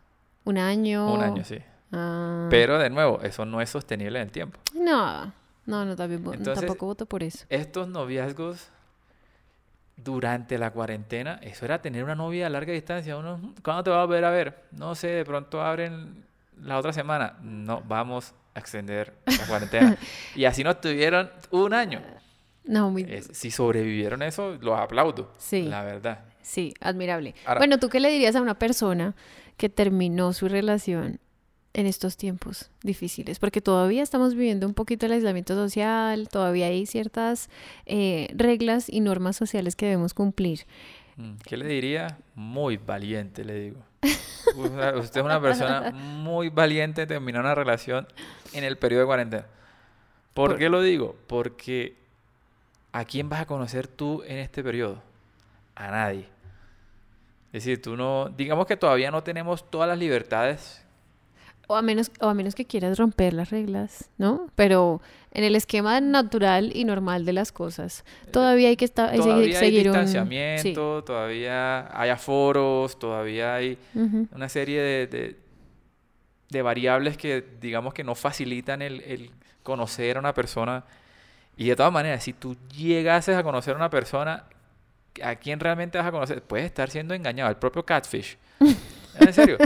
¿Un 0.44 0.58
año? 0.58 1.14
Un 1.14 1.22
año, 1.22 1.44
sí. 1.46 1.60
Ah. 1.94 2.48
Pero 2.50 2.78
de 2.78 2.90
nuevo, 2.90 3.22
eso 3.22 3.46
no 3.46 3.62
es 3.62 3.70
sostenible 3.70 4.20
en 4.20 4.26
el 4.26 4.32
tiempo. 4.32 4.60
No, 4.76 5.32
no, 5.66 5.86
no, 5.86 5.96
tampoco 5.96 6.86
voto 6.86 7.06
por 7.06 7.24
eso. 7.24 7.46
Estos 7.50 7.88
noviazgos 7.88 8.70
durante 10.04 10.58
la 10.58 10.72
cuarentena, 10.72 11.40
eso 11.42 11.66
era 11.66 11.82
tener 11.82 12.04
una 12.04 12.16
novia 12.16 12.48
a 12.48 12.50
larga 12.50 12.74
distancia. 12.74 13.18
Uno, 13.18 13.54
¿cuándo 13.64 13.84
te 13.84 13.90
va 13.90 14.02
a 14.02 14.06
volver 14.06 14.26
a 14.26 14.30
ver? 14.30 14.64
No 14.72 14.96
sé, 14.96 15.08
de 15.08 15.26
pronto 15.26 15.62
abren 15.62 16.26
la 16.62 16.78
otra 16.78 16.94
semana. 16.94 17.38
No, 17.42 17.82
vamos 17.88 18.34
a 18.54 18.60
extender 18.60 19.14
la 19.26 19.46
cuarentena. 19.48 19.98
y 20.36 20.46
así 20.46 20.64
nos 20.64 20.82
tuvieron 20.82 21.30
un 21.52 21.74
año. 21.74 22.02
No, 22.64 22.92
muy... 22.92 23.06
si 23.34 23.52
sobrevivieron 23.52 24.22
eso, 24.22 24.58
los 24.62 24.80
aplaudo. 24.80 25.34
Sí. 25.38 25.64
La 25.64 25.84
verdad. 25.84 26.20
Sí, 26.42 26.74
admirable. 26.80 27.36
bueno, 27.58 27.78
¿tú 27.78 27.90
qué 27.90 28.00
le 28.00 28.10
dirías 28.10 28.36
a 28.36 28.42
una 28.42 28.58
persona 28.58 29.16
que 29.58 29.70
terminó 29.70 30.34
su 30.34 30.48
relación 30.48 31.20
en 31.80 31.88
estos 31.88 32.18
tiempos 32.18 32.70
difíciles, 32.84 33.40
porque 33.40 33.62
todavía 33.62 34.04
estamos 34.04 34.34
viviendo 34.34 34.68
un 34.68 34.74
poquito 34.74 35.06
el 35.06 35.14
aislamiento 35.14 35.56
social, 35.56 36.28
todavía 36.28 36.68
hay 36.68 36.86
ciertas 36.86 37.50
eh, 37.86 38.28
reglas 38.36 38.90
y 38.90 39.00
normas 39.00 39.38
sociales 39.38 39.78
que 39.78 39.86
debemos 39.86 40.14
cumplir. 40.14 40.66
Mm, 41.16 41.36
¿Qué 41.46 41.56
le 41.56 41.66
diría? 41.66 42.18
Muy 42.36 42.76
valiente, 42.76 43.46
le 43.46 43.54
digo. 43.60 43.78
Usted 45.00 45.22
es 45.22 45.26
una 45.26 45.42
persona 45.42 45.92
muy 45.92 46.50
valiente 46.50 47.08
terminar 47.08 47.42
una 47.42 47.56
relación 47.56 48.08
en 48.52 48.66
el 48.66 48.78
periodo 48.78 49.02
de 49.02 49.08
cuarentena. 49.08 49.46
¿Por, 50.34 50.58
qué 50.58 50.68
lo 50.68 50.82
digo? 50.82 51.16
Porque 51.28 51.96
¿a 52.92 53.06
quién 53.06 53.30
vas 53.30 53.42
a 53.42 53.46
conocer 53.46 53.88
tú 53.88 54.22
en 54.24 54.38
este 54.38 54.64
periodo? 54.64 55.02
A 55.76 55.92
nadie. 55.92 56.28
Es 57.54 57.64
decir, 57.64 57.82
tú 57.82 57.96
no, 57.96 58.30
digamos 58.30 58.66
que 58.66 58.76
todavía 58.76 59.12
no 59.12 59.24
tenemos 59.24 59.70
todas 59.70 59.88
las 59.88 59.98
libertades 59.98 60.86
o 61.72 61.76
a 61.76 61.84
menos, 61.84 62.12
o 62.20 62.28
a 62.28 62.34
menos 62.34 62.56
que 62.56 62.66
quieras 62.66 62.98
romper 62.98 63.32
las 63.32 63.52
reglas, 63.52 64.10
¿no? 64.18 64.50
Pero 64.56 65.04
en 65.32 65.44
el 65.44 65.56
esquema 65.56 66.02
natural 66.02 66.76
y 66.76 66.84
normal 66.84 67.26
de 67.26 67.34
las 67.34 67.52
cosas, 67.52 68.04
todavía 68.32 68.70
hay 68.70 68.76
que 68.76 68.86
estar, 68.86 69.16
todavía 69.16 69.60
hay 69.60 69.84
distanciamiento, 69.84 71.04
todavía 71.04 71.88
hay 71.96 72.10
aforos, 72.10 72.98
todavía 72.98 73.54
hay 73.54 73.78
una 74.32 74.50
serie 74.50 74.82
de, 74.82 75.38
de, 76.50 76.62
variables 76.64 77.18
que 77.18 77.46
digamos 77.62 77.94
que 77.94 78.04
no 78.04 78.16
facilitan 78.16 78.82
el, 78.82 79.02
el, 79.02 79.30
conocer 79.62 80.18
a 80.18 80.22
una 80.22 80.34
persona. 80.34 80.86
Y 81.56 81.68
de 81.68 81.76
todas 81.76 81.94
maneras, 81.94 82.24
si 82.24 82.34
tú 82.34 82.58
llegases 82.76 83.38
a 83.38 83.44
conocer 83.44 83.76
a 83.76 83.78
una 83.78 83.92
persona, 83.92 84.46
¿a 85.22 85.36
quién 85.36 85.60
realmente 85.60 86.00
vas 86.00 86.08
a 86.08 86.12
conocer? 86.12 86.42
Puedes 86.42 86.66
estar 86.66 86.90
siendo 86.90 87.14
engañado, 87.14 87.52
el 87.52 87.58
propio 87.58 87.86
catfish. 87.86 88.40
En 89.20 89.34
serio. 89.34 89.58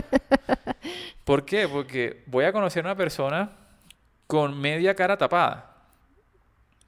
¿Por 1.24 1.46
qué? 1.46 1.68
Porque 1.68 2.24
voy 2.26 2.46
a 2.46 2.52
conocer 2.52 2.86
a 2.86 2.90
una 2.90 2.96
persona 2.96 3.52
con 4.28 4.60
media 4.60 4.96
cara 4.96 5.18
tapada. 5.18 5.70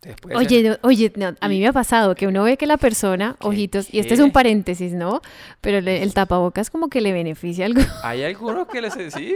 Después 0.01 0.35
oye, 0.35 0.61
no, 0.69 0.77
oye, 0.87 1.11
a 1.39 1.47
mí 1.47 1.59
me 1.59 1.67
ha 1.67 1.73
pasado 1.73 2.13
que 2.13 2.27
uno 2.27 2.43
ve 2.43 2.57
que 2.57 2.67
la 2.67 2.77
persona, 2.77 3.37
ojitos, 3.39 3.91
y 3.91 3.97
este 3.97 4.13
es 4.13 4.19
un 4.19 4.31
paréntesis, 4.31 4.93
¿no? 4.93 5.21
Pero 5.61 5.79
el 5.79 6.13
tapabocas 6.13 6.69
como 6.69 6.89
que 6.89 7.01
le 7.01 7.11
beneficia 7.11 7.65
algo. 7.65 7.81
Hay 8.03 8.23
algunos 8.23 8.67
que 8.67 8.81
les, 8.81 8.93
sí, 8.93 9.35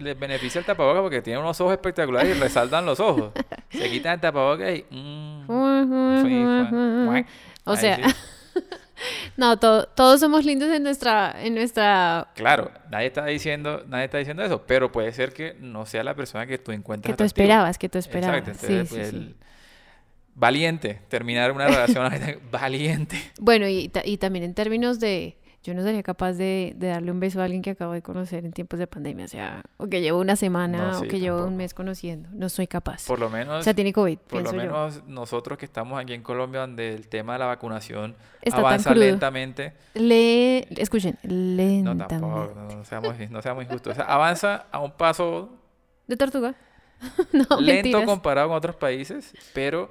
les, 0.00 0.18
beneficia 0.18 0.58
el 0.58 0.64
tapabocas 0.64 1.02
porque 1.02 1.22
tienen 1.22 1.42
unos 1.42 1.60
ojos 1.60 1.74
espectaculares 1.74 2.36
y 2.36 2.40
resaltan 2.40 2.86
los 2.86 2.98
ojos. 2.98 3.30
Se 3.70 3.88
quitan 3.88 4.14
el 4.14 4.20
tapabocas 4.20 4.68
y... 4.74 4.84
Mm, 4.90 5.48
o 7.64 7.76
sea... 7.76 8.00
No, 9.36 9.58
todos 9.58 10.20
somos 10.20 10.44
lindos 10.44 10.70
en 10.70 10.82
nuestra, 10.82 11.34
en 11.42 11.54
nuestra... 11.54 12.28
Claro, 12.34 12.70
nadie 12.90 13.06
está 13.06 13.24
diciendo, 13.26 13.84
nadie 13.86 14.06
está 14.06 14.18
diciendo 14.18 14.44
eso, 14.44 14.64
pero 14.66 14.90
puede 14.90 15.12
ser 15.12 15.32
que 15.32 15.54
no 15.60 15.86
sea 15.86 16.02
la 16.04 16.14
persona 16.14 16.46
que 16.46 16.58
tú 16.58 16.72
encuentras. 16.72 17.12
Que 17.12 17.16
tú 17.16 17.24
esperabas, 17.24 17.78
que 17.78 17.88
tú 17.88 17.98
esperabas. 17.98 18.48
Exacto, 18.48 18.84
pues, 18.88 19.14
Valiente, 20.34 21.00
terminar 21.08 21.50
una 21.50 21.66
relación 21.66 22.08
valiente. 22.50 23.20
Bueno, 23.40 23.68
y, 23.68 23.90
y 24.04 24.16
también 24.18 24.44
en 24.44 24.54
términos 24.54 25.00
de, 25.00 25.36
yo 25.68 25.74
no 25.74 25.82
sería 25.82 26.02
capaz 26.02 26.32
de, 26.32 26.74
darle 26.78 27.12
un 27.12 27.20
beso 27.20 27.42
a 27.42 27.44
alguien 27.44 27.60
que 27.60 27.68
acabo 27.68 27.92
de 27.92 28.00
conocer 28.00 28.46
en 28.46 28.52
tiempos 28.52 28.78
de 28.78 28.86
pandemia, 28.86 29.26
o 29.26 29.28
sea, 29.28 29.62
o 29.76 29.86
que 29.86 30.00
llevo 30.00 30.18
una 30.18 30.34
semana 30.34 30.98
o 30.98 31.02
que 31.02 31.20
llevo 31.20 31.44
un 31.44 31.58
mes 31.58 31.74
conociendo, 31.74 32.30
no 32.32 32.48
soy 32.48 32.66
capaz. 32.66 33.06
Por 33.06 33.18
lo 33.18 33.28
menos, 33.28 33.60
o 33.60 33.62
sea, 33.62 33.74
tiene 33.74 33.92
COVID. 33.92 34.18
Por 34.18 34.42
lo 34.44 34.52
menos 34.54 35.04
nosotros 35.06 35.58
que 35.58 35.66
estamos 35.66 36.00
aquí 36.00 36.14
en 36.14 36.22
Colombia, 36.22 36.60
donde 36.60 36.94
el 36.94 37.08
tema 37.08 37.34
de 37.34 37.40
la 37.40 37.46
vacunación 37.46 38.16
avanza 38.50 38.94
lentamente. 38.94 39.74
Le, 39.92 40.60
escuchen, 40.80 41.18
lentamente. 41.22 41.92
No, 41.92 42.06
tampoco, 42.06 42.54
no, 42.54 42.84
seamos, 42.86 43.30
no 43.30 43.42
seamos 43.42 43.64
injustos. 43.64 43.92
O 43.92 43.94
sea, 43.94 44.04
avanza 44.06 44.68
a 44.72 44.78
un 44.78 44.92
paso... 44.92 45.50
De 46.06 46.16
tortuga. 46.16 46.54
no, 47.32 47.60
lento 47.60 48.06
comparado 48.06 48.48
con 48.48 48.56
otros 48.56 48.76
países, 48.76 49.34
pero 49.52 49.90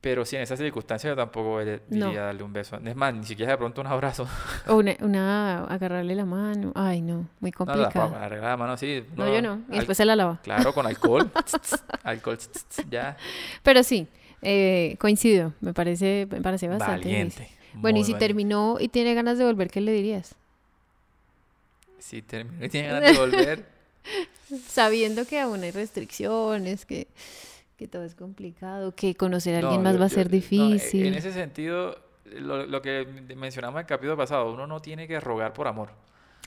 pero 0.00 0.24
sí, 0.24 0.36
en 0.36 0.42
esas 0.42 0.58
circunstancias 0.58 1.10
yo 1.10 1.16
tampoco 1.16 1.60
diría 1.60 2.22
darle 2.22 2.42
un 2.42 2.52
beso. 2.52 2.78
Es 2.82 2.96
más, 2.96 3.14
ni 3.14 3.24
siquiera 3.24 3.52
de 3.52 3.58
pronto 3.58 3.82
un 3.82 3.86
abrazo. 3.86 4.26
O 4.66 4.76
una, 4.76 5.64
agarrarle 5.64 6.14
la 6.14 6.24
mano. 6.24 6.72
Ay, 6.74 7.02
no, 7.02 7.28
muy 7.40 7.52
complicado. 7.52 8.10
No, 8.10 8.18
la, 8.18 8.28
la 8.28 8.56
mano, 8.56 8.76
sí. 8.76 9.04
No, 9.16 9.32
yo 9.32 9.42
no. 9.42 9.60
Y 9.68 9.76
después 9.76 9.98
se 9.98 10.04
la 10.06 10.16
lava. 10.16 10.40
Claro, 10.42 10.72
con 10.72 10.86
alcohol. 10.86 11.30
alcohol, 12.02 12.38
ya. 12.88 13.16
Pero 13.62 13.82
sí, 13.82 14.06
eh, 14.40 14.96
coincido. 14.98 15.52
Me 15.60 15.74
parece, 15.74 16.26
me 16.30 16.40
parece 16.40 16.68
bastante. 16.68 17.06
Valiente. 17.06 17.50
Bueno, 17.74 17.98
y 17.98 18.04
si 18.04 18.14
terminó 18.14 18.78
y 18.80 18.88
tiene 18.88 19.14
ganas 19.14 19.38
de 19.38 19.44
volver, 19.44 19.70
¿qué 19.70 19.80
le 19.80 19.92
dirías? 19.92 20.34
Si 21.98 22.22
terminó 22.22 22.64
y 22.64 22.68
tiene 22.70 22.88
ganas 22.88 23.12
de 23.12 23.18
volver. 23.18 23.66
Sabiendo 24.66 25.26
que 25.26 25.38
aún 25.38 25.62
hay 25.62 25.70
restricciones, 25.70 26.86
que 26.86 27.06
que 27.80 27.88
todo 27.88 28.04
es 28.04 28.14
complicado, 28.14 28.94
que 28.94 29.14
conocer 29.14 29.54
a 29.54 29.60
alguien 29.60 29.82
más 29.82 29.98
va 29.98 30.04
a 30.04 30.10
ser 30.10 30.28
difícil. 30.28 31.06
en 31.06 31.14
ese 31.14 31.32
sentido, 31.32 31.96
lo, 32.26 32.82
que 32.82 33.06
mencionamos 33.34 33.78
en 33.78 33.84
el 33.84 33.86
capítulo 33.86 34.18
pasado, 34.18 34.52
uno 34.52 34.66
no 34.66 34.82
tiene 34.82 35.08
que 35.08 35.18
rogar 35.18 35.54
por 35.54 35.66
amor. 35.66 35.88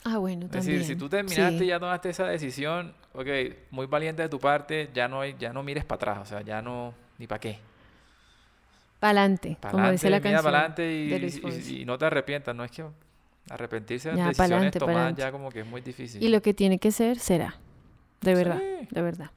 Ah, 0.04 0.18
bueno, 0.18 0.46
es 0.46 0.52
decir, 0.52 0.84
si 0.84 0.94
tú 0.94 1.08
terminaste 1.08 1.64
y 1.64 1.66
ya 1.66 1.80
tomaste 1.80 2.10
esa 2.10 2.28
decisión, 2.28 2.94
ok, 3.14 3.26
muy 3.72 3.86
valiente 3.86 4.22
de 4.22 4.28
tu 4.28 4.38
parte, 4.38 4.90
ya 4.94 5.08
no, 5.08 5.22
hay, 5.22 5.34
ya 5.36 5.52
no 5.52 5.64
mires 5.64 5.84
para 5.84 5.96
atrás, 5.96 6.18
o 6.20 6.24
sea, 6.24 6.42
ya 6.42 6.62
no, 6.62 6.94
ni 7.18 7.26
para 7.26 7.40
qué. 7.40 7.58
Pa'lante, 9.00 9.56
como 9.72 9.90
dice 9.90 10.10
la 10.10 10.20
canción. 10.20 10.44
Pa'lante 10.44 10.88
y, 10.88 11.80
y, 11.80 11.84
no 11.84 11.98
te 11.98 12.04
arrepientas, 12.04 12.54
no 12.54 12.62
es 12.62 12.70
que 12.70 12.84
arrepentirse 13.50 14.12
de 14.12 14.22
decisiones 14.22 14.70
tomadas 14.70 15.16
ya 15.16 15.32
como 15.32 15.50
que 15.50 15.60
es 15.62 15.66
muy 15.66 15.80
difícil. 15.80 16.22
Y 16.22 16.28
lo 16.28 16.40
que 16.40 16.54
tiene 16.54 16.78
que 16.78 16.92
ser, 16.92 17.18
será. 17.18 17.56
De 18.20 18.36
verdad, 18.36 18.62
de 18.88 19.02
verdad. 19.02 19.32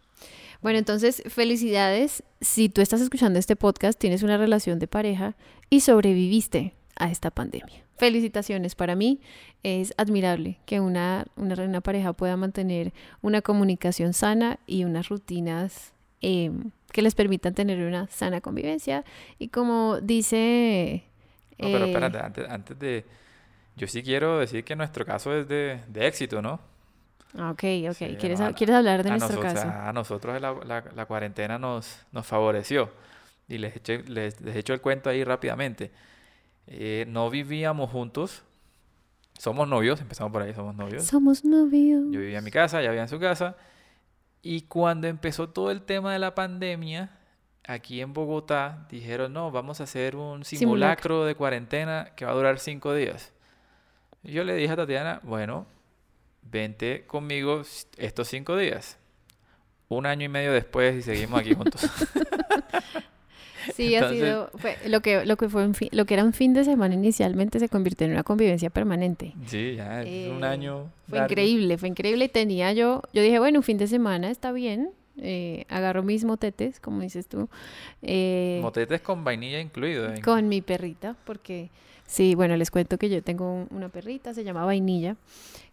Bueno, 0.62 0.80
entonces, 0.80 1.24
felicidades. 1.28 2.24
Si 2.42 2.70
tú 2.70 2.82
estás 2.82 3.02
escuchando 3.02 3.40
este 3.40 3.56
podcast, 3.56 4.00
tienes 4.00 4.24
una 4.24 4.38
relación 4.38 4.80
de 4.80 4.88
pareja 4.88 5.36
y 5.70 5.82
sobreviviste 5.82 6.74
a 6.96 7.12
esta 7.12 7.32
pandemia. 7.32 7.84
Felicitaciones. 7.98 8.76
Para 8.76 8.96
mí 8.96 9.22
es 9.64 9.94
admirable 9.98 10.60
que 10.66 10.80
una, 10.80 11.26
una, 11.36 11.82
pareja 11.82 12.14
pueda 12.14 12.38
mantener 12.38 12.94
una 13.22 13.42
comunicación 13.42 14.14
sana 14.14 14.60
y 14.68 14.84
unas 14.84 15.10
rutinas 15.10 15.94
em, 16.22 16.72
que 16.92 17.02
les 17.02 17.16
permitan 17.16 17.54
tener 17.54 17.80
una 17.80 18.08
sana 18.08 18.42
convivencia. 18.42 19.04
Y 19.40 19.50
como 19.50 20.00
dice... 20.02 21.04
No, 21.58 21.70
pero 21.72 21.86
espérate, 21.86 22.20
antes, 22.20 22.50
antes 22.50 22.80
de... 22.80 23.06
Yo 23.76 23.88
sí 23.88 24.02
quiero 24.02 24.40
decir 24.40 24.64
que 24.64 24.76
nuestro 24.76 25.06
caso 25.06 25.36
es 25.36 25.48
de, 25.48 25.80
de 25.88 26.08
éxito, 26.08 26.42
¿no? 26.42 26.60
Ah, 27.36 27.52
ok, 27.52 27.64
ok. 27.90 27.98
¿Quieres, 28.20 28.40
¿Quieres, 28.56 28.76
hablar 28.76 29.04
de 29.04 29.10
nuestro 29.12 29.40
caso? 29.42 29.68
A 29.68 29.92
nosotros 29.94 30.40
la, 30.42 30.54
la, 30.96 31.06
cuarentena 31.06 31.58
nos, 31.60 32.06
nos 32.12 32.26
favoreció. 32.26 32.90
Y 33.48 33.58
les 33.58 33.76
eché, 33.76 34.04
les, 34.04 34.40
echo 34.46 34.74
el 34.74 34.82
cuento 34.82 35.10
ahí 35.10 35.24
rápidamente. 35.24 35.92
Eh, 36.68 37.06
no 37.08 37.30
vivíamos 37.30 37.90
juntos. 37.92 38.44
Somos 39.38 39.68
novios, 39.68 40.02
empezamos 40.02 40.32
por 40.32 40.42
ahí, 40.42 40.54
somos 40.54 40.76
novios. 40.76 41.04
Somos 41.06 41.46
novios. 41.46 42.06
Yo 42.12 42.20
vivía 42.20 42.40
en 42.40 42.44
mi 42.44 42.52
casa, 42.52 42.80
ella 42.82 42.90
vivía 42.90 43.04
en 43.04 43.10
su 43.10 43.20
casa. 43.20 43.56
Y 44.42 44.62
cuando 44.62 45.08
empezó 45.08 45.50
todo 45.50 45.72
el 45.72 45.82
tema 45.84 46.14
de 46.14 46.20
la 46.20 46.34
pandemia, 46.34 47.12
aquí 47.68 48.02
en 48.02 48.14
Bogotá 48.14 48.88
dijeron, 48.90 49.34
no, 49.34 49.52
vamos 49.52 49.80
a 49.80 49.84
hacer 49.84 50.16
un 50.16 50.44
simulacro, 50.44 51.26
de 51.26 51.36
cuarentena 51.36 52.12
que 52.16 52.26
va 52.26 52.32
a 52.32 52.36
durar 52.36 52.60
cinco 52.60 52.94
días. 52.94 53.34
Y 54.24 54.32
yo 54.32 54.44
le 54.44 54.56
dije 54.56 54.74
a 54.74 54.76
Tatiana, 54.76 55.20
bueno, 55.24 55.68
vente 56.50 57.06
conmigo 57.06 57.64
estos 57.98 58.28
cinco 58.28 58.58
días. 58.58 58.98
Un 59.90 60.06
año 60.06 60.26
y 60.26 60.30
medio 60.30 60.52
después 60.52 60.96
y 60.98 61.02
seguimos 61.02 61.40
aquí 61.40 61.54
juntos. 61.54 61.82
sí, 63.76 63.96
ha 63.96 64.10
sido 64.10 64.52
lo 64.88 65.02
que 65.02 65.26
lo 65.26 65.38
que 65.38 65.50
fue 65.50 65.70
lo 65.92 66.06
que 66.06 66.14
era 66.14 66.24
un 66.24 66.34
fin 66.34 66.54
de 66.54 66.64
semana 66.66 66.94
inicialmente 66.96 67.60
se 67.60 67.70
convirtió 67.70 68.06
en 68.06 68.14
una 68.14 68.24
convivencia 68.24 68.70
permanente. 68.70 69.34
Sí, 69.46 69.76
ya 69.76 70.02
es 70.04 70.30
un 70.30 70.44
eh, 70.44 70.48
año. 70.48 70.92
Fue 71.08 71.20
increíble, 71.20 71.78
fue 71.78 71.90
increíble. 71.90 72.28
Tenía 72.28 72.74
yo, 72.74 73.02
yo 73.14 73.22
dije 73.22 73.40
bueno, 73.40 73.60
un 73.60 73.64
fin 73.64 73.78
de 73.78 73.88
semana 73.88 74.30
está 74.30 74.52
bien. 74.52 74.92
Eh, 75.20 75.66
agarro 75.70 76.04
mis 76.04 76.26
motetes, 76.26 76.80
como 76.80 77.02
dices 77.02 77.28
tú. 77.28 77.50
Eh, 78.04 78.60
motetes 78.62 79.02
con 79.02 79.24
vainilla 79.24 79.60
incluido. 79.60 80.14
Con 80.24 80.48
mi 80.48 80.62
perrita, 80.62 81.16
porque 81.26 81.72
sí, 82.08 82.34
bueno, 82.34 82.58
les 82.58 82.72
cuento 82.72 82.98
que 82.98 83.10
yo 83.10 83.22
tengo 83.22 83.68
una 83.70 83.90
perrita, 83.90 84.34
se 84.34 84.44
llama 84.44 84.66
Vainilla 84.66 85.16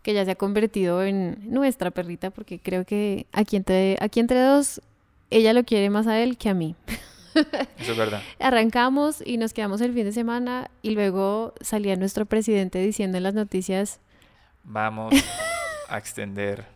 que 0.04 0.12
ya 0.12 0.24
se 0.24 0.32
ha 0.32 0.34
convertido 0.36 1.02
en 1.02 1.38
nuestra 1.50 1.90
perrita, 1.90 2.30
porque 2.30 2.60
creo 2.60 2.84
que 2.84 3.26
aquí 3.32 3.56
entre, 3.56 3.96
aquí 4.00 4.20
entre 4.20 4.38
dos, 4.38 4.82
ella 5.30 5.54
lo 5.54 5.64
quiere 5.64 5.88
más 5.88 6.06
a 6.06 6.20
él 6.20 6.36
que 6.36 6.50
a 6.50 6.54
mí. 6.54 6.76
Eso 7.78 7.92
es 7.92 7.96
verdad. 7.96 8.22
Arrancamos 8.38 9.22
y 9.24 9.38
nos 9.38 9.54
quedamos 9.54 9.80
el 9.80 9.94
fin 9.94 10.04
de 10.04 10.12
semana 10.12 10.70
y 10.82 10.90
luego 10.90 11.54
salía 11.62 11.96
nuestro 11.96 12.26
presidente 12.26 12.78
diciendo 12.80 13.16
en 13.16 13.24
las 13.24 13.32
noticias... 13.32 13.98
Vamos 14.62 15.14
a 15.88 15.96
extender 15.96 16.66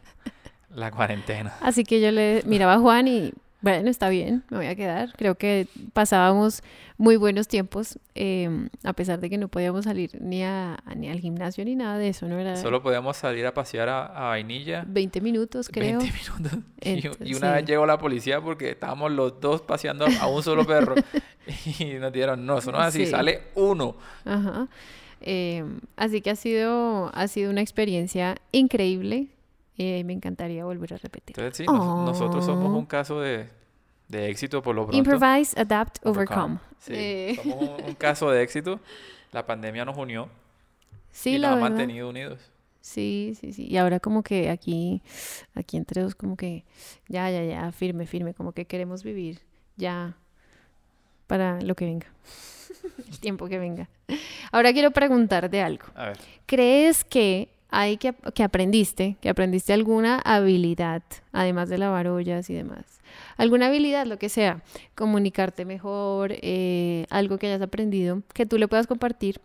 la 0.74 0.90
cuarentena. 0.90 1.54
Así 1.60 1.84
que 1.84 2.00
yo 2.00 2.10
le 2.10 2.42
miraba 2.46 2.74
a 2.74 2.78
Juan 2.78 3.08
y 3.08 3.34
bueno, 3.60 3.90
está 3.90 4.08
bien, 4.08 4.44
me 4.50 4.58
voy 4.58 4.66
a 4.66 4.76
quedar. 4.76 5.12
Creo 5.16 5.34
que 5.34 5.66
pasábamos 5.92 6.62
muy 6.96 7.16
buenos 7.16 7.48
tiempos, 7.48 7.98
em, 8.14 8.68
a 8.84 8.92
pesar 8.92 9.18
de 9.18 9.28
que 9.28 9.36
no 9.36 9.48
podíamos 9.48 9.84
salir 9.84 10.10
ni, 10.20 10.44
a, 10.44 10.78
ni 10.94 11.08
al 11.08 11.18
gimnasio 11.18 11.64
ni 11.64 11.74
nada 11.74 11.98
de 11.98 12.08
eso, 12.08 12.28
¿no? 12.28 12.38
Era 12.38 12.56
Solo 12.56 12.82
podíamos 12.82 13.16
salir 13.16 13.46
a 13.46 13.54
pasear 13.54 13.88
a, 13.88 14.28
Vainilla. 14.28 14.84
20 14.86 15.20
minutos, 15.20 15.68
creo. 15.72 15.98
20 15.98 16.18
minutos. 16.40 17.20
y, 17.24 17.34
una 17.34 17.52
vez 17.52 17.64
llegó 17.64 17.84
la 17.84 17.98
policía 17.98 18.40
porque 18.40 18.70
estábamos 18.70 19.10
los 19.10 19.40
dos 19.40 19.62
paseando 19.62 20.06
a 20.20 20.26
un 20.28 20.42
solo 20.42 20.64
perro. 20.64 20.94
y 21.80 21.94
nos 21.94 22.12
dieron, 22.12 22.46
no, 22.46 22.58
eso 22.58 22.70
no 22.70 22.78
es 22.80 22.86
así, 22.86 23.06
sale 23.06 23.42
uno. 23.56 23.96
Ajá. 24.24 24.68
Em, 25.20 25.80
así 25.96 26.20
que 26.20 26.30
ha 26.30 26.36
sido, 26.36 27.10
ha 27.12 27.26
sido 27.26 27.50
una 27.50 27.60
experiencia 27.60 28.36
increíble 28.52 29.28
eh, 29.78 30.02
me 30.02 30.12
encantaría 30.12 30.64
volver 30.64 30.94
a 30.94 30.96
repetir. 30.96 31.38
Entonces, 31.38 31.56
sí, 31.56 31.72
nosotros 31.72 32.44
somos 32.44 32.76
un 32.76 32.84
caso 32.84 33.20
de, 33.20 33.46
de, 34.08 34.28
éxito 34.28 34.60
por 34.60 34.74
lo 34.74 34.82
pronto. 34.86 34.98
Improvise, 34.98 35.58
adapt, 35.58 36.04
overcome. 36.04 36.58
Sí, 36.80 36.92
eh. 36.96 37.40
somos 37.40 37.80
un, 37.86 37.94
caso 37.94 38.28
de 38.30 38.42
éxito. 38.42 38.80
La 39.30 39.46
pandemia 39.46 39.84
nos 39.84 39.96
unió. 39.96 40.28
Sí, 41.12 41.36
y 41.36 41.38
nos 41.38 41.52
ha 41.52 41.56
mantenido 41.56 42.08
unidos. 42.08 42.40
Sí, 42.80 43.34
sí, 43.40 43.52
sí. 43.52 43.68
Y 43.70 43.76
ahora 43.76 44.00
como 44.00 44.24
que 44.24 44.50
aquí, 44.50 45.00
aquí 45.54 45.76
entre 45.76 46.02
dos, 46.02 46.16
como 46.16 46.36
que 46.36 46.64
ya, 47.06 47.30
ya, 47.30 47.44
ya, 47.44 47.70
firme, 47.70 48.06
firme, 48.06 48.34
como 48.34 48.50
que 48.50 48.64
queremos 48.64 49.04
vivir 49.04 49.40
ya 49.76 50.16
para 51.28 51.60
lo 51.60 51.76
que 51.76 51.84
venga. 51.84 52.06
El 53.08 53.20
tiempo 53.20 53.46
que 53.46 53.60
venga. 53.60 53.88
Ahora 54.50 54.72
quiero 54.72 54.90
preguntarte 54.90 55.62
algo. 55.62 55.84
A 55.94 56.06
ver. 56.06 56.18
¿Crees 56.46 57.04
que 57.04 57.48
hay 57.70 57.96
que, 57.98 58.14
que 58.34 58.42
aprendiste, 58.42 59.16
que 59.20 59.28
aprendiste 59.28 59.72
alguna 59.72 60.20
habilidad, 60.20 61.02
además 61.32 61.68
de 61.68 61.78
lavar 61.78 62.08
ollas 62.08 62.48
y 62.50 62.54
demás. 62.54 63.00
Alguna 63.36 63.66
habilidad, 63.66 64.06
lo 64.06 64.18
que 64.18 64.28
sea, 64.28 64.62
comunicarte 64.94 65.64
mejor, 65.64 66.32
eh, 66.32 67.06
algo 67.10 67.38
que 67.38 67.46
hayas 67.46 67.62
aprendido, 67.62 68.22
que 68.34 68.46
tú 68.46 68.58
le 68.58 68.68
puedas 68.68 68.86
compartir 68.86 69.40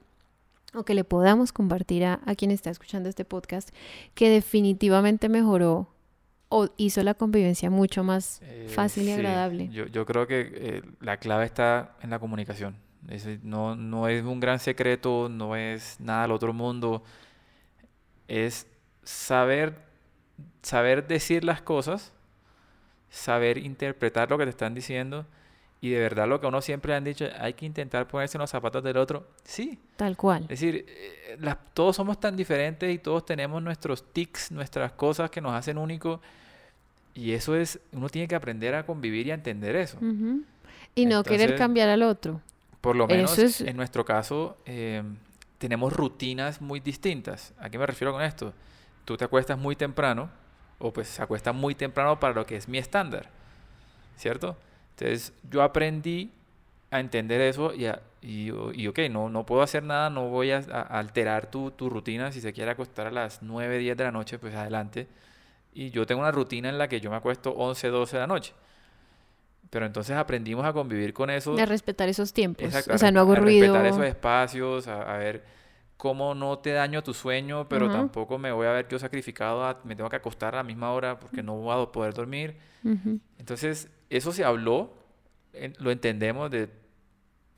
o 0.73 0.83
que 0.83 0.93
le 0.93 1.03
podamos 1.03 1.51
compartir 1.51 2.05
a, 2.05 2.19
quien 2.35 2.51
está 2.51 2.69
escuchando 2.69 3.07
este 3.09 3.25
podcast 3.25 3.69
que 4.15 4.29
definitivamente 4.29 5.29
mejoró 5.29 5.89
o 6.49 6.69
hizo 6.77 7.03
la 7.03 7.13
convivencia 7.13 7.69
mucho 7.69 8.03
más 8.03 8.41
eh, 8.43 8.67
fácil 8.69 9.07
y 9.07 9.11
agradable? 9.11 9.69
Yo, 9.69 10.05
creo 10.05 10.27
que 10.27 10.51
eh, 10.53 10.81
la 10.99 11.17
clave 11.17 11.45
está 11.45 11.95
en 12.01 12.09
la 12.09 12.19
comunicación. 12.19 12.77
no, 13.43 13.75
no 13.75 14.07
es 14.07 14.23
un 14.23 14.39
gran 14.39 14.59
secreto, 14.59 15.29
no 15.29 15.55
es 15.55 15.99
nada 15.99 16.23
del 16.23 16.31
otro 16.31 16.53
mundo. 16.53 17.03
Es 18.27 18.67
saber, 19.03 19.75
saber 20.61 21.07
decir 21.07 21.43
las 21.43 21.61
cosas, 21.61 22.13
saber 23.09 23.57
interpretar 23.57 24.29
lo 24.29 24.37
que 24.37 24.45
te 24.45 24.49
están 24.49 24.73
diciendo 24.73 25.25
y 25.83 25.89
de 25.89 25.99
verdad 25.99 26.29
lo 26.29 26.39
que 26.39 26.47
uno 26.47 26.61
siempre 26.61 26.95
han 26.95 27.03
dicho, 27.03 27.25
hay 27.37 27.55
que 27.55 27.65
intentar 27.65 28.07
ponerse 28.07 28.37
en 28.37 28.39
los 28.39 28.49
zapatos 28.49 28.81
del 28.85 28.95
otro. 28.95 29.27
Sí. 29.43 29.77
Tal 29.97 30.15
cual. 30.15 30.43
Es 30.43 30.61
decir, 30.61 30.85
eh, 30.87 31.55
todos 31.73 31.97
somos 31.97 32.21
tan 32.21 32.37
diferentes 32.37 32.89
y 32.89 32.99
todos 32.99 33.25
tenemos 33.25 33.61
nuestros 33.61 34.13
tics, 34.13 34.49
nuestras 34.49 34.93
cosas 34.93 35.29
que 35.29 35.41
nos 35.41 35.53
hacen 35.53 35.77
únicos. 35.77 36.21
Y 37.13 37.33
eso 37.33 37.53
es, 37.57 37.81
uno 37.91 38.07
tiene 38.07 38.29
que 38.29 38.35
aprender 38.35 38.73
a 38.75 38.85
convivir 38.85 39.27
y 39.27 39.31
a 39.31 39.33
entender 39.33 39.75
eso. 39.75 39.97
Y 40.95 41.05
no 41.05 41.21
querer 41.21 41.57
cambiar 41.57 41.89
al 41.89 42.03
otro. 42.03 42.39
Por 42.79 42.95
lo 42.95 43.05
menos 43.05 43.37
en 43.59 43.75
nuestro 43.75 44.05
caso, 44.05 44.55
eh, 44.65 45.03
tenemos 45.63 45.93
rutinas 45.93 46.59
muy 46.59 46.81
distintas. 46.81 47.53
¿A 47.57 47.69
qué 47.69 47.77
me 47.79 47.85
refiero 47.85 48.11
con 48.11 48.21
esto? 48.21 48.53
Tú 49.05 49.15
te 49.15 49.23
acuestas 49.23 49.57
muy 49.57 49.77
temprano, 49.77 50.29
o 50.77 50.91
pues 50.91 51.07
se 51.07 51.23
acuesta 51.23 51.53
muy 51.53 51.73
temprano 51.73 52.19
para 52.19 52.33
lo 52.33 52.45
que 52.45 52.57
es 52.57 52.67
mi 52.67 52.79
estándar, 52.79 53.29
¿cierto? 54.17 54.57
Entonces 54.89 55.31
yo 55.49 55.63
aprendí 55.63 56.33
a 56.91 56.99
entender 56.99 57.39
eso 57.39 57.73
y, 57.73 57.87
y, 58.21 58.87
ok, 58.87 58.99
no, 59.09 59.29
no 59.29 59.45
puedo 59.45 59.61
hacer 59.61 59.83
nada, 59.83 60.09
no 60.09 60.27
voy 60.27 60.51
a, 60.51 60.57
alterar 60.57 61.49
tu, 61.49 61.71
tu, 61.71 61.89
rutina. 61.89 62.33
Si 62.33 62.41
se 62.41 62.51
quiere 62.51 62.71
acostar 62.71 63.07
a 63.07 63.11
las 63.11 63.41
9, 63.41 63.77
10 63.77 63.95
de 63.95 64.03
la 64.03 64.11
noche, 64.11 64.39
pues 64.39 64.53
adelante. 64.55 65.07
Y 65.73 65.91
yo 65.91 66.05
tengo 66.05 66.19
una 66.19 66.31
rutina 66.31 66.67
en 66.67 66.77
la 66.77 66.89
que 66.89 66.99
yo 66.99 67.09
me 67.09 67.15
acuesto 67.15 67.51
11, 67.51 67.87
12 67.87 68.17
de 68.17 68.19
la 68.19 68.27
noche. 68.27 68.53
Pero 69.73 69.87
entonces 69.87 70.15
aprendimos 70.15 70.63
a 70.67 70.71
convivir 70.71 71.15
con 71.15 71.31
eso. 71.31 71.57
A 71.57 71.65
respetar 71.65 72.07
esos 72.07 72.31
tiempos. 72.31 72.71
o 72.91 72.97
sea, 72.99 73.11
no 73.11 73.21
hago 73.21 73.33
ruido. 73.33 73.73
A 73.73 73.81
respetar 73.81 73.85
esos 73.87 74.05
espacios, 74.05 74.87
a, 74.87 75.17
ver 75.17 75.43
cómo 75.97 76.35
no 76.35 76.59
te 76.59 76.73
daño 76.73 77.01
tu 77.01 77.11
sueño, 77.15 77.67
pero 77.67 77.89
tampoco 77.89 78.37
me 78.37 78.51
voy 78.51 78.67
a 78.67 78.71
ver 78.71 78.87
yo 78.87 78.99
sacrificado, 78.99 79.79
me 79.83 79.95
tengo 79.95 80.11
que 80.11 80.15
acostar 80.15 80.53
a 80.53 80.57
la 80.57 80.63
misma 80.63 80.91
hora 80.91 81.19
porque 81.19 81.41
no 81.41 81.55
voy 81.55 81.81
a 81.81 81.91
poder 81.91 82.13
dormir. 82.13 82.55
Entonces, 83.39 83.89
eso 84.11 84.31
se 84.31 84.43
habló, 84.43 84.93
lo 85.79 85.89
entendemos 85.89 86.51
de, 86.51 86.69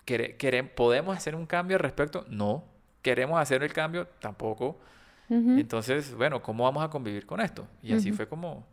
queremos, 0.05 0.71
¿podemos 0.71 1.17
hacer 1.17 1.35
un 1.35 1.45
cambio 1.45 1.75
al 1.75 1.83
respecto? 1.83 2.25
No. 2.29 2.63
¿Queremos 3.01 3.41
hacer 3.41 3.61
el 3.61 3.73
cambio? 3.73 4.07
Tampoco. 4.19 4.79
Entonces, 5.27 6.15
bueno, 6.15 6.41
¿cómo 6.41 6.63
vamos 6.63 6.81
a 6.81 6.89
convivir 6.89 7.25
con 7.25 7.41
esto? 7.41 7.67
Y 7.83 7.91
así 7.91 8.13
fue 8.13 8.25
como, 8.25 8.65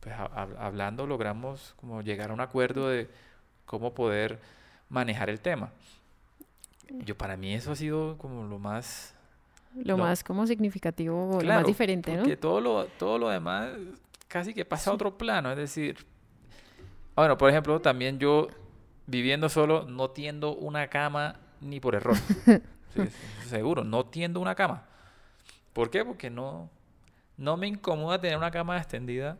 pues 0.00 0.14
hablando, 0.18 1.06
logramos 1.06 1.74
como 1.80 2.02
llegar 2.02 2.30
a 2.30 2.34
un 2.34 2.40
acuerdo 2.40 2.88
de 2.88 3.08
cómo 3.66 3.94
poder 3.94 4.40
manejar 4.88 5.30
el 5.30 5.40
tema. 5.40 5.70
Yo, 7.04 7.16
para 7.16 7.36
mí 7.36 7.54
eso 7.54 7.72
ha 7.72 7.76
sido 7.76 8.18
como 8.18 8.44
lo 8.44 8.58
más... 8.58 9.14
Lo, 9.76 9.96
más 9.96 10.24
como 10.24 10.48
significativo, 10.48 11.38
lo 11.40 11.46
más 11.46 11.64
diferente, 11.64 12.12
¿no? 12.12 12.22
Porque 12.22 12.36
todo 12.36 12.60
lo, 12.60 12.86
todo 12.86 13.18
lo 13.18 13.28
demás 13.28 13.70
casi 14.26 14.52
que 14.52 14.64
pasa 14.64 14.90
a 14.90 14.94
otro 14.94 15.16
plano. 15.16 15.52
Es 15.52 15.58
decir, 15.58 16.04
bueno, 17.14 17.38
por 17.38 17.50
ejemplo, 17.50 17.80
también 17.80 18.18
yo 18.18 18.48
viviendo 19.06 19.48
solo 19.48 19.84
no 19.84 20.10
tiendo 20.10 20.56
una 20.56 20.88
cama 20.88 21.36
ni 21.60 21.78
por 21.78 21.94
error. 21.94 22.16
seguro, 23.46 23.84
no 23.84 24.06
tiendo 24.06 24.40
una 24.40 24.54
cama. 24.54 24.86
¿Por 25.72 25.90
qué? 25.90 26.04
Porque 26.04 26.30
no, 26.30 26.70
no 27.36 27.56
me 27.56 27.66
incomoda 27.66 28.20
tener 28.20 28.36
una 28.36 28.50
cama 28.50 28.78
extendida. 28.78 29.38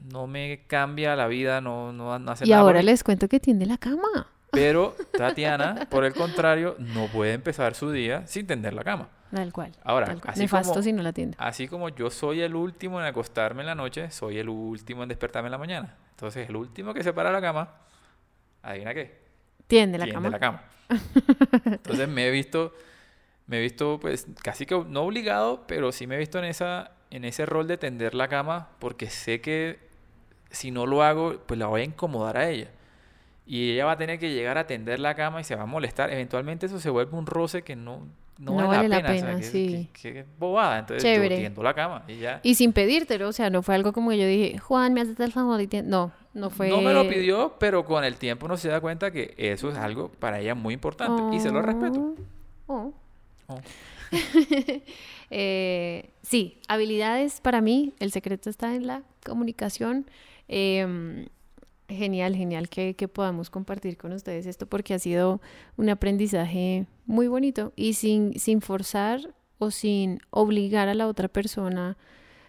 No 0.00 0.26
me 0.26 0.64
cambia 0.66 1.14
la 1.14 1.28
vida, 1.28 1.60
no, 1.60 1.92
no, 1.92 2.18
no 2.18 2.32
hace 2.32 2.46
y 2.46 2.52
ahora 2.52 2.82
les 2.82 3.04
cuento 3.04 3.28
que 3.28 3.38
tiende 3.38 3.66
la 3.66 3.78
cama. 3.78 4.28
Pero 4.50 4.94
Tatiana, 5.16 5.86
por 5.90 6.04
el 6.04 6.12
contrario, 6.12 6.76
no 6.78 7.06
puede 7.06 7.32
empezar 7.32 7.74
su 7.74 7.90
día 7.90 8.26
sin 8.26 8.46
tender 8.46 8.74
la 8.74 8.84
cama. 8.84 9.08
Tal 9.34 9.50
cual. 9.50 9.72
Ahora, 9.82 10.14
Así 10.26 10.46
como, 10.46 10.82
si 10.82 10.92
no 10.92 11.02
la 11.02 11.12
tienda. 11.14 11.38
Así 11.40 11.66
como 11.66 11.88
yo 11.88 12.10
soy 12.10 12.42
el 12.42 12.54
último 12.54 13.00
en 13.00 13.06
acostarme 13.06 13.62
en 13.62 13.66
la 13.66 13.74
noche, 13.74 14.10
soy 14.10 14.38
el 14.38 14.50
último 14.50 15.04
en 15.04 15.08
despertarme 15.08 15.46
en 15.46 15.52
la 15.52 15.58
mañana. 15.58 15.96
Entonces, 16.10 16.48
el 16.50 16.56
último 16.56 16.92
que 16.92 17.02
se 17.02 17.14
para 17.14 17.32
la 17.32 17.40
cama, 17.40 17.70
¿adivina 18.62 18.92
qué? 18.92 19.22
Tiende 19.66 19.96
la 19.96 20.04
Tiende 20.04 20.22
cama. 20.22 20.30
la 20.30 20.38
cama. 20.38 20.62
Entonces, 21.64 22.08
me 22.08 22.26
he 22.26 22.30
visto, 22.30 22.74
me 23.46 23.56
he 23.56 23.60
visto, 23.62 23.98
pues, 23.98 24.26
casi 24.42 24.66
que 24.66 24.74
no 24.86 25.02
obligado, 25.04 25.64
pero 25.66 25.92
sí 25.92 26.06
me 26.06 26.16
he 26.16 26.18
visto 26.18 26.38
en, 26.38 26.44
esa, 26.44 26.90
en 27.12 27.26
ese 27.26 27.44
rol 27.44 27.68
de 27.68 27.76
tender 27.76 28.14
la 28.14 28.26
cama, 28.28 28.68
porque 28.78 29.10
sé 29.10 29.42
que 29.42 29.78
si 30.50 30.70
no 30.70 30.86
lo 30.86 31.02
hago, 31.02 31.36
pues 31.46 31.60
la 31.60 31.66
voy 31.66 31.82
a 31.82 31.84
incomodar 31.84 32.38
a 32.38 32.48
ella. 32.48 32.70
Y 33.46 33.72
ella 33.72 33.84
va 33.84 33.92
a 33.92 33.98
tener 33.98 34.18
que 34.18 34.32
llegar 34.32 34.56
a 34.56 34.66
tender 34.66 34.98
la 34.98 35.14
cama 35.14 35.40
y 35.42 35.44
se 35.44 35.54
va 35.54 35.64
a 35.64 35.66
molestar. 35.66 36.10
Eventualmente 36.10 36.66
eso 36.66 36.80
se 36.80 36.88
vuelve 36.88 37.14
un 37.16 37.26
roce 37.26 37.62
que 37.62 37.76
no, 37.76 38.06
no, 38.38 38.54
vale, 38.54 38.88
la 38.88 39.02
pena. 39.02 39.42
sí. 39.42 39.90
Qué, 39.92 40.24
bobada. 40.38 40.78
Entonces 40.78 41.02
Chévere. 41.02 41.34
yo 41.34 41.40
tiendo 41.40 41.62
la 41.62 41.74
cama 41.74 42.02
y 42.08 42.16
ya. 42.16 42.40
Y 42.42 42.54
sin 42.54 42.72
pedírtelo, 42.72 43.28
o 43.28 43.32
sea, 43.32 43.50
no 43.50 43.62
fue 43.62 43.74
algo 43.74 43.92
como 43.92 44.10
que 44.10 44.18
yo 44.18 44.26
dije, 44.26 44.58
Juan, 44.58 44.94
me 44.94 45.02
haces 45.02 45.20
el 45.20 45.32
favor 45.32 45.60
y 45.60 45.68
No, 45.84 46.12
no 46.32 46.48
fue... 46.48 46.70
No 46.70 46.80
me 46.80 46.94
lo 46.94 47.06
pidió, 47.06 47.56
pero 47.58 47.84
con 47.84 48.04
el 48.04 48.16
tiempo 48.16 48.46
uno 48.46 48.56
se 48.56 48.68
da 48.68 48.80
cuenta 48.80 49.10
que 49.10 49.34
eso 49.36 49.68
es 49.68 49.76
algo 49.76 50.08
para 50.08 50.40
ella 50.40 50.54
muy 50.54 50.72
importante 50.72 51.36
y 51.36 51.40
se 51.40 51.50
lo 51.50 51.60
respeto. 51.60 52.14
Oh. 52.68 52.94
Oh. 53.48 53.60
eh, 55.32 56.10
sí, 56.22 56.58
habilidades 56.68 57.40
para 57.40 57.60
mí, 57.60 57.92
el 57.98 58.12
secreto 58.12 58.50
está 58.50 58.74
en 58.74 58.86
la 58.86 59.02
comunicación. 59.24 60.06
Eh, 60.48 61.26
Genial, 61.92 62.34
genial 62.34 62.68
que, 62.68 62.94
podamos 63.08 63.50
compartir 63.50 63.96
con 63.96 64.12
ustedes 64.12 64.46
esto 64.46 64.66
porque 64.66 64.94
ha 64.94 64.98
sido 64.98 65.40
un 65.76 65.90
aprendizaje 65.90 66.86
muy 67.06 67.28
bonito 67.28 67.72
y 67.76 67.94
sin, 67.94 68.38
sin 68.38 68.60
forzar 68.60 69.34
o 69.58 69.70
sin 69.70 70.20
obligar 70.30 70.88
a 70.88 70.94
la 70.94 71.06
otra 71.06 71.28
persona. 71.28 71.96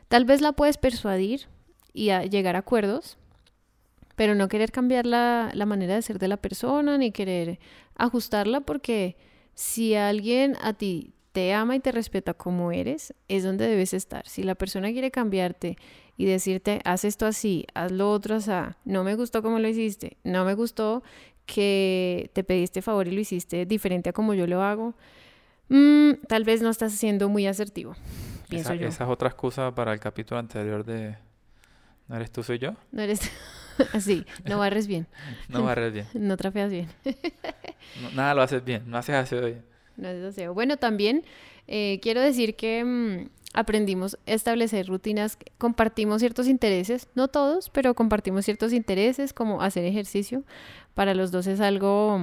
Tal 0.08 0.26
vez 0.26 0.42
la 0.42 0.54
puedes 0.54 0.78
persuadir 0.78 1.48
y 1.94 2.12
llegar 2.30 2.56
a 2.56 2.60
acuerdos, 2.60 3.18
pero 4.16 4.36
no 4.36 4.48
querer 4.48 4.72
cambiar 4.72 5.06
la, 5.06 5.52
la 5.54 5.66
manera 5.66 5.96
de 5.96 6.02
ser 6.02 6.20
de 6.20 6.28
la 6.28 6.38
persona 6.38 6.98
ni 6.98 7.12
querer 7.12 7.60
ajustarla 7.96 8.62
porque 8.62 9.18
si 9.56 9.96
alguien 9.96 10.56
a 10.62 10.74
ti 10.74 11.14
te 11.34 11.54
ama 11.54 11.76
y 11.76 11.80
te 11.80 11.92
respeta 11.92 12.34
como 12.34 12.72
eres, 12.72 13.14
es 13.28 13.44
donde 13.44 13.68
debes 13.68 13.94
estar. 13.94 14.26
Si 14.28 14.44
la 14.44 14.56
persona 14.56 14.92
quiere 14.92 15.12
cambiarte 15.12 15.78
y 16.16 16.26
decirte, 16.26 16.80
haz 16.86 17.04
esto 17.04 17.26
así, 17.26 17.66
haz 17.74 17.92
lo 17.92 18.12
otro 18.12 18.36
así, 18.36 18.52
no 18.86 19.04
me 19.04 19.16
gustó 19.16 19.42
como 19.42 19.60
lo 19.60 19.68
hiciste, 19.68 20.18
no 20.24 20.46
me 20.46 20.54
gustó 20.54 21.04
que 21.46 22.30
te 22.34 22.44
pediste 22.44 22.82
favor 22.82 23.08
y 23.08 23.12
lo 23.12 23.20
hiciste 23.20 23.66
diferente 23.66 24.12
a 24.12 24.14
como 24.14 24.34
yo 24.36 24.48
lo 24.48 24.62
hago, 24.62 24.94
mm, 25.70 26.12
tal 26.28 26.44
vez 26.44 26.62
no 26.62 26.70
estás 26.70 26.94
siendo 26.94 27.28
muy 27.30 27.48
asertivo, 27.48 27.96
pienso 28.48 28.76
yo. 28.76 28.88
Esa 28.88 29.04
es 29.04 29.10
otra 29.10 29.28
excusa 29.28 29.74
para 29.74 29.92
el 29.92 30.00
capítulo 30.00 30.40
anterior 30.40 30.86
de 30.86 31.18
¿No 32.08 32.16
eres 32.18 32.32
tú, 32.32 32.44
soy 32.44 32.60
yo? 32.60 32.74
No 32.92 33.02
eres 33.02 33.22
Así, 33.94 34.24
no 34.46 34.60
barres 34.60 34.86
bien. 34.86 35.08
no 35.50 35.64
barres 35.64 35.94
bien. 35.94 36.06
no 36.14 36.38
trafeas 36.38 36.70
bien. 36.70 36.90
nada 38.14 38.36
lo 38.36 38.44
haces 38.44 38.64
bien, 38.64 38.84
no 38.86 38.98
haces 38.98 39.16
aseo 39.16 39.46
bien. 39.46 39.73
No 39.98 40.08
haces 40.08 40.24
aseo. 40.24 40.54
Bueno, 40.54 40.78
también 40.78 41.24
eh, 41.68 42.00
quiero 42.02 42.22
decir 42.22 42.56
que 42.56 42.84
mm, 42.84 43.30
aprendimos 43.54 44.16
a 44.26 44.32
establecer 44.32 44.88
rutinas, 44.88 45.38
compartimos 45.58 46.20
ciertos 46.22 46.48
intereses, 46.48 47.08
no 47.16 47.28
todos, 47.28 47.70
pero 47.70 47.94
compartimos 47.94 48.46
ciertos 48.46 48.74
intereses 48.74 49.34
como 49.34 49.62
hacer 49.62 49.86
ejercicio. 49.86 50.44
Para 50.94 51.14
los 51.14 51.32
dos 51.32 51.48
es 51.48 51.60
algo 51.60 52.20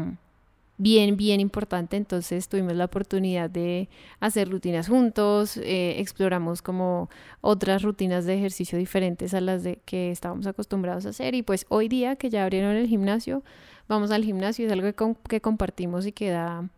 bien, 0.81 1.17
bien 1.17 1.41
importante, 1.41 1.97
entonces 1.99 2.49
tuvimos 2.49 2.75
la 2.75 2.87
oportunidad 2.87 3.51
de 3.51 3.91
hacer 4.19 4.49
rutinas 4.49 4.89
juntos, 4.89 5.59
eh, 5.59 6.01
exploramos 6.01 6.63
como 6.63 7.11
otras 7.43 7.83
rutinas 7.83 8.25
de 8.25 8.35
ejercicio 8.35 8.79
diferentes 8.79 9.35
a 9.35 9.43
las 9.43 9.63
de 9.63 9.81
que 9.85 10.11
estábamos 10.11 10.47
acostumbrados 10.47 11.05
a 11.05 11.11
hacer 11.11 11.35
y 11.35 11.43
pues 11.43 11.67
hoy 11.69 11.89
día 11.89 12.17
que 12.17 12.31
ya 12.31 12.45
abrieron 12.45 12.77
el 12.77 12.87
gimnasio, 12.87 13.45
vamos 13.89 14.11
al 14.11 14.25
gimnasio, 14.25 14.67
es 14.67 14.73
algo 14.73 14.91
que, 14.91 15.15
que 15.29 15.41
compartimos 15.43 16.07
y 16.07 16.13
que 16.13 16.31
da, 16.31 16.71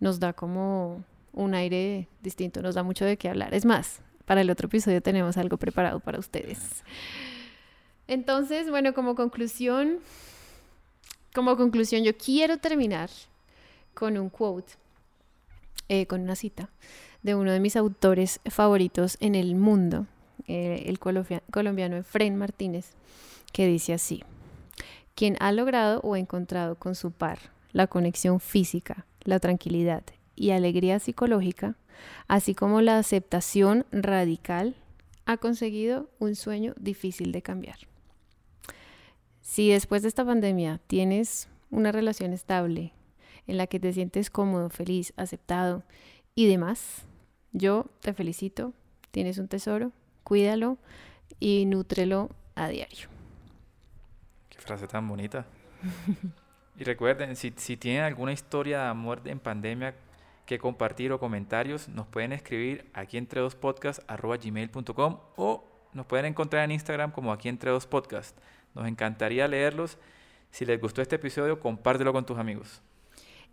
nos 0.00 0.18
da 0.18 0.32
como 0.32 1.04
un 1.32 1.54
aire 1.54 2.08
distinto, 2.22 2.62
nos 2.62 2.74
da 2.74 2.82
mucho 2.82 3.04
de 3.04 3.16
qué 3.16 3.28
hablar. 3.28 3.54
Es 3.54 3.64
más, 3.64 4.00
para 4.24 4.40
el 4.40 4.50
otro 4.50 4.66
episodio 4.66 5.00
tenemos 5.00 5.36
algo 5.36 5.56
preparado 5.56 6.00
para 6.00 6.18
ustedes. 6.18 6.82
Entonces, 8.08 8.70
bueno, 8.70 8.92
como 8.92 9.14
conclusión, 9.14 9.98
como 11.34 11.56
conclusión, 11.56 12.02
yo 12.02 12.16
quiero 12.16 12.58
terminar 12.58 13.10
con 13.94 14.18
un 14.18 14.30
quote, 14.30 14.72
eh, 15.88 16.06
con 16.06 16.20
una 16.22 16.34
cita 16.34 16.68
de 17.22 17.34
uno 17.34 17.52
de 17.52 17.60
mis 17.60 17.76
autores 17.76 18.40
favoritos 18.46 19.16
en 19.20 19.34
el 19.34 19.54
mundo, 19.54 20.06
eh, 20.48 20.84
el 20.86 20.98
colombiano 20.98 21.96
Efren 21.96 22.36
Martínez, 22.36 22.92
que 23.52 23.66
dice 23.66 23.92
así, 23.92 24.24
quien 25.14 25.36
ha 25.40 25.52
logrado 25.52 26.00
o 26.00 26.16
encontrado 26.16 26.76
con 26.76 26.94
su 26.94 27.10
par 27.10 27.38
la 27.72 27.86
conexión 27.86 28.40
física, 28.40 29.06
la 29.24 29.40
tranquilidad 29.40 30.04
y 30.34 30.50
alegría 30.50 30.98
psicológica, 30.98 31.76
así 32.28 32.54
como 32.54 32.80
la 32.80 32.98
aceptación 32.98 33.86
radical, 33.92 34.74
ha 35.26 35.36
conseguido 35.36 36.10
un 36.18 36.34
sueño 36.34 36.74
difícil 36.78 37.32
de 37.32 37.42
cambiar. 37.42 37.78
Si 39.42 39.70
después 39.70 40.02
de 40.02 40.08
esta 40.08 40.24
pandemia 40.24 40.80
tienes 40.86 41.48
una 41.70 41.92
relación 41.92 42.32
estable 42.32 42.92
en 43.46 43.56
la 43.56 43.66
que 43.66 43.80
te 43.80 43.92
sientes 43.92 44.30
cómodo, 44.30 44.70
feliz, 44.70 45.12
aceptado 45.16 45.82
y 46.34 46.46
demás, 46.46 47.04
yo 47.52 47.86
te 48.00 48.14
felicito, 48.14 48.72
tienes 49.10 49.38
un 49.38 49.48
tesoro, 49.48 49.92
cuídalo 50.24 50.78
y 51.38 51.66
nútrelo 51.66 52.30
a 52.54 52.68
diario. 52.68 53.08
Qué 54.48 54.58
frase 54.58 54.86
tan 54.86 55.08
bonita. 55.08 55.46
y 56.80 56.84
recuerden, 56.84 57.36
si, 57.36 57.52
si 57.58 57.76
tienen 57.76 58.04
alguna 58.04 58.32
historia 58.32 58.84
de 58.84 58.88
amor 58.88 59.20
en 59.26 59.38
pandemia 59.38 59.94
que 60.46 60.58
compartir 60.58 61.12
o 61.12 61.20
comentarios, 61.20 61.90
nos 61.90 62.06
pueden 62.06 62.32
escribir 62.32 62.90
aquí 62.94 63.18
entre 63.18 63.42
dos 63.42 63.54
podcast 63.54 64.00
gmail.com 64.08 65.18
o 65.36 65.62
nos 65.92 66.06
pueden 66.06 66.24
encontrar 66.24 66.64
en 66.64 66.70
Instagram 66.70 67.10
como 67.12 67.34
aquí 67.34 67.50
entre 67.50 67.70
dos 67.70 67.86
podcast. 67.86 68.34
Nos 68.74 68.88
encantaría 68.88 69.46
leerlos. 69.46 69.98
Si 70.52 70.64
les 70.64 70.80
gustó 70.80 71.02
este 71.02 71.16
episodio, 71.16 71.60
compártelo 71.60 72.14
con 72.14 72.24
tus 72.24 72.38
amigos. 72.38 72.80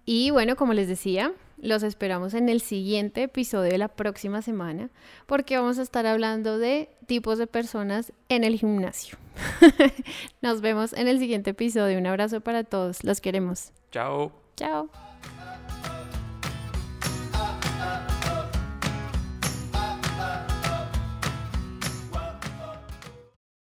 Y 0.09 0.29
bueno, 0.31 0.55
como 0.55 0.71
les 0.71 0.87
decía, 0.87 1.33
los 1.57 1.83
esperamos 1.83 2.33
en 2.33 2.47
el 2.47 2.61
siguiente 2.61 3.23
episodio 3.23 3.69
de 3.69 3.77
la 3.77 3.89
próxima 3.89 4.41
semana 4.41 4.89
porque 5.25 5.57
vamos 5.57 5.79
a 5.79 5.81
estar 5.81 6.05
hablando 6.05 6.57
de 6.57 6.89
tipos 7.07 7.37
de 7.37 7.45
personas 7.45 8.13
en 8.29 8.45
el 8.45 8.57
gimnasio. 8.57 9.17
Nos 10.41 10.61
vemos 10.61 10.93
en 10.93 11.09
el 11.09 11.19
siguiente 11.19 11.49
episodio. 11.49 11.97
Un 11.97 12.07
abrazo 12.07 12.39
para 12.39 12.63
todos. 12.63 13.03
Los 13.03 13.19
queremos. 13.19 13.73
Chao. 13.91 14.31
Chao. 14.55 14.89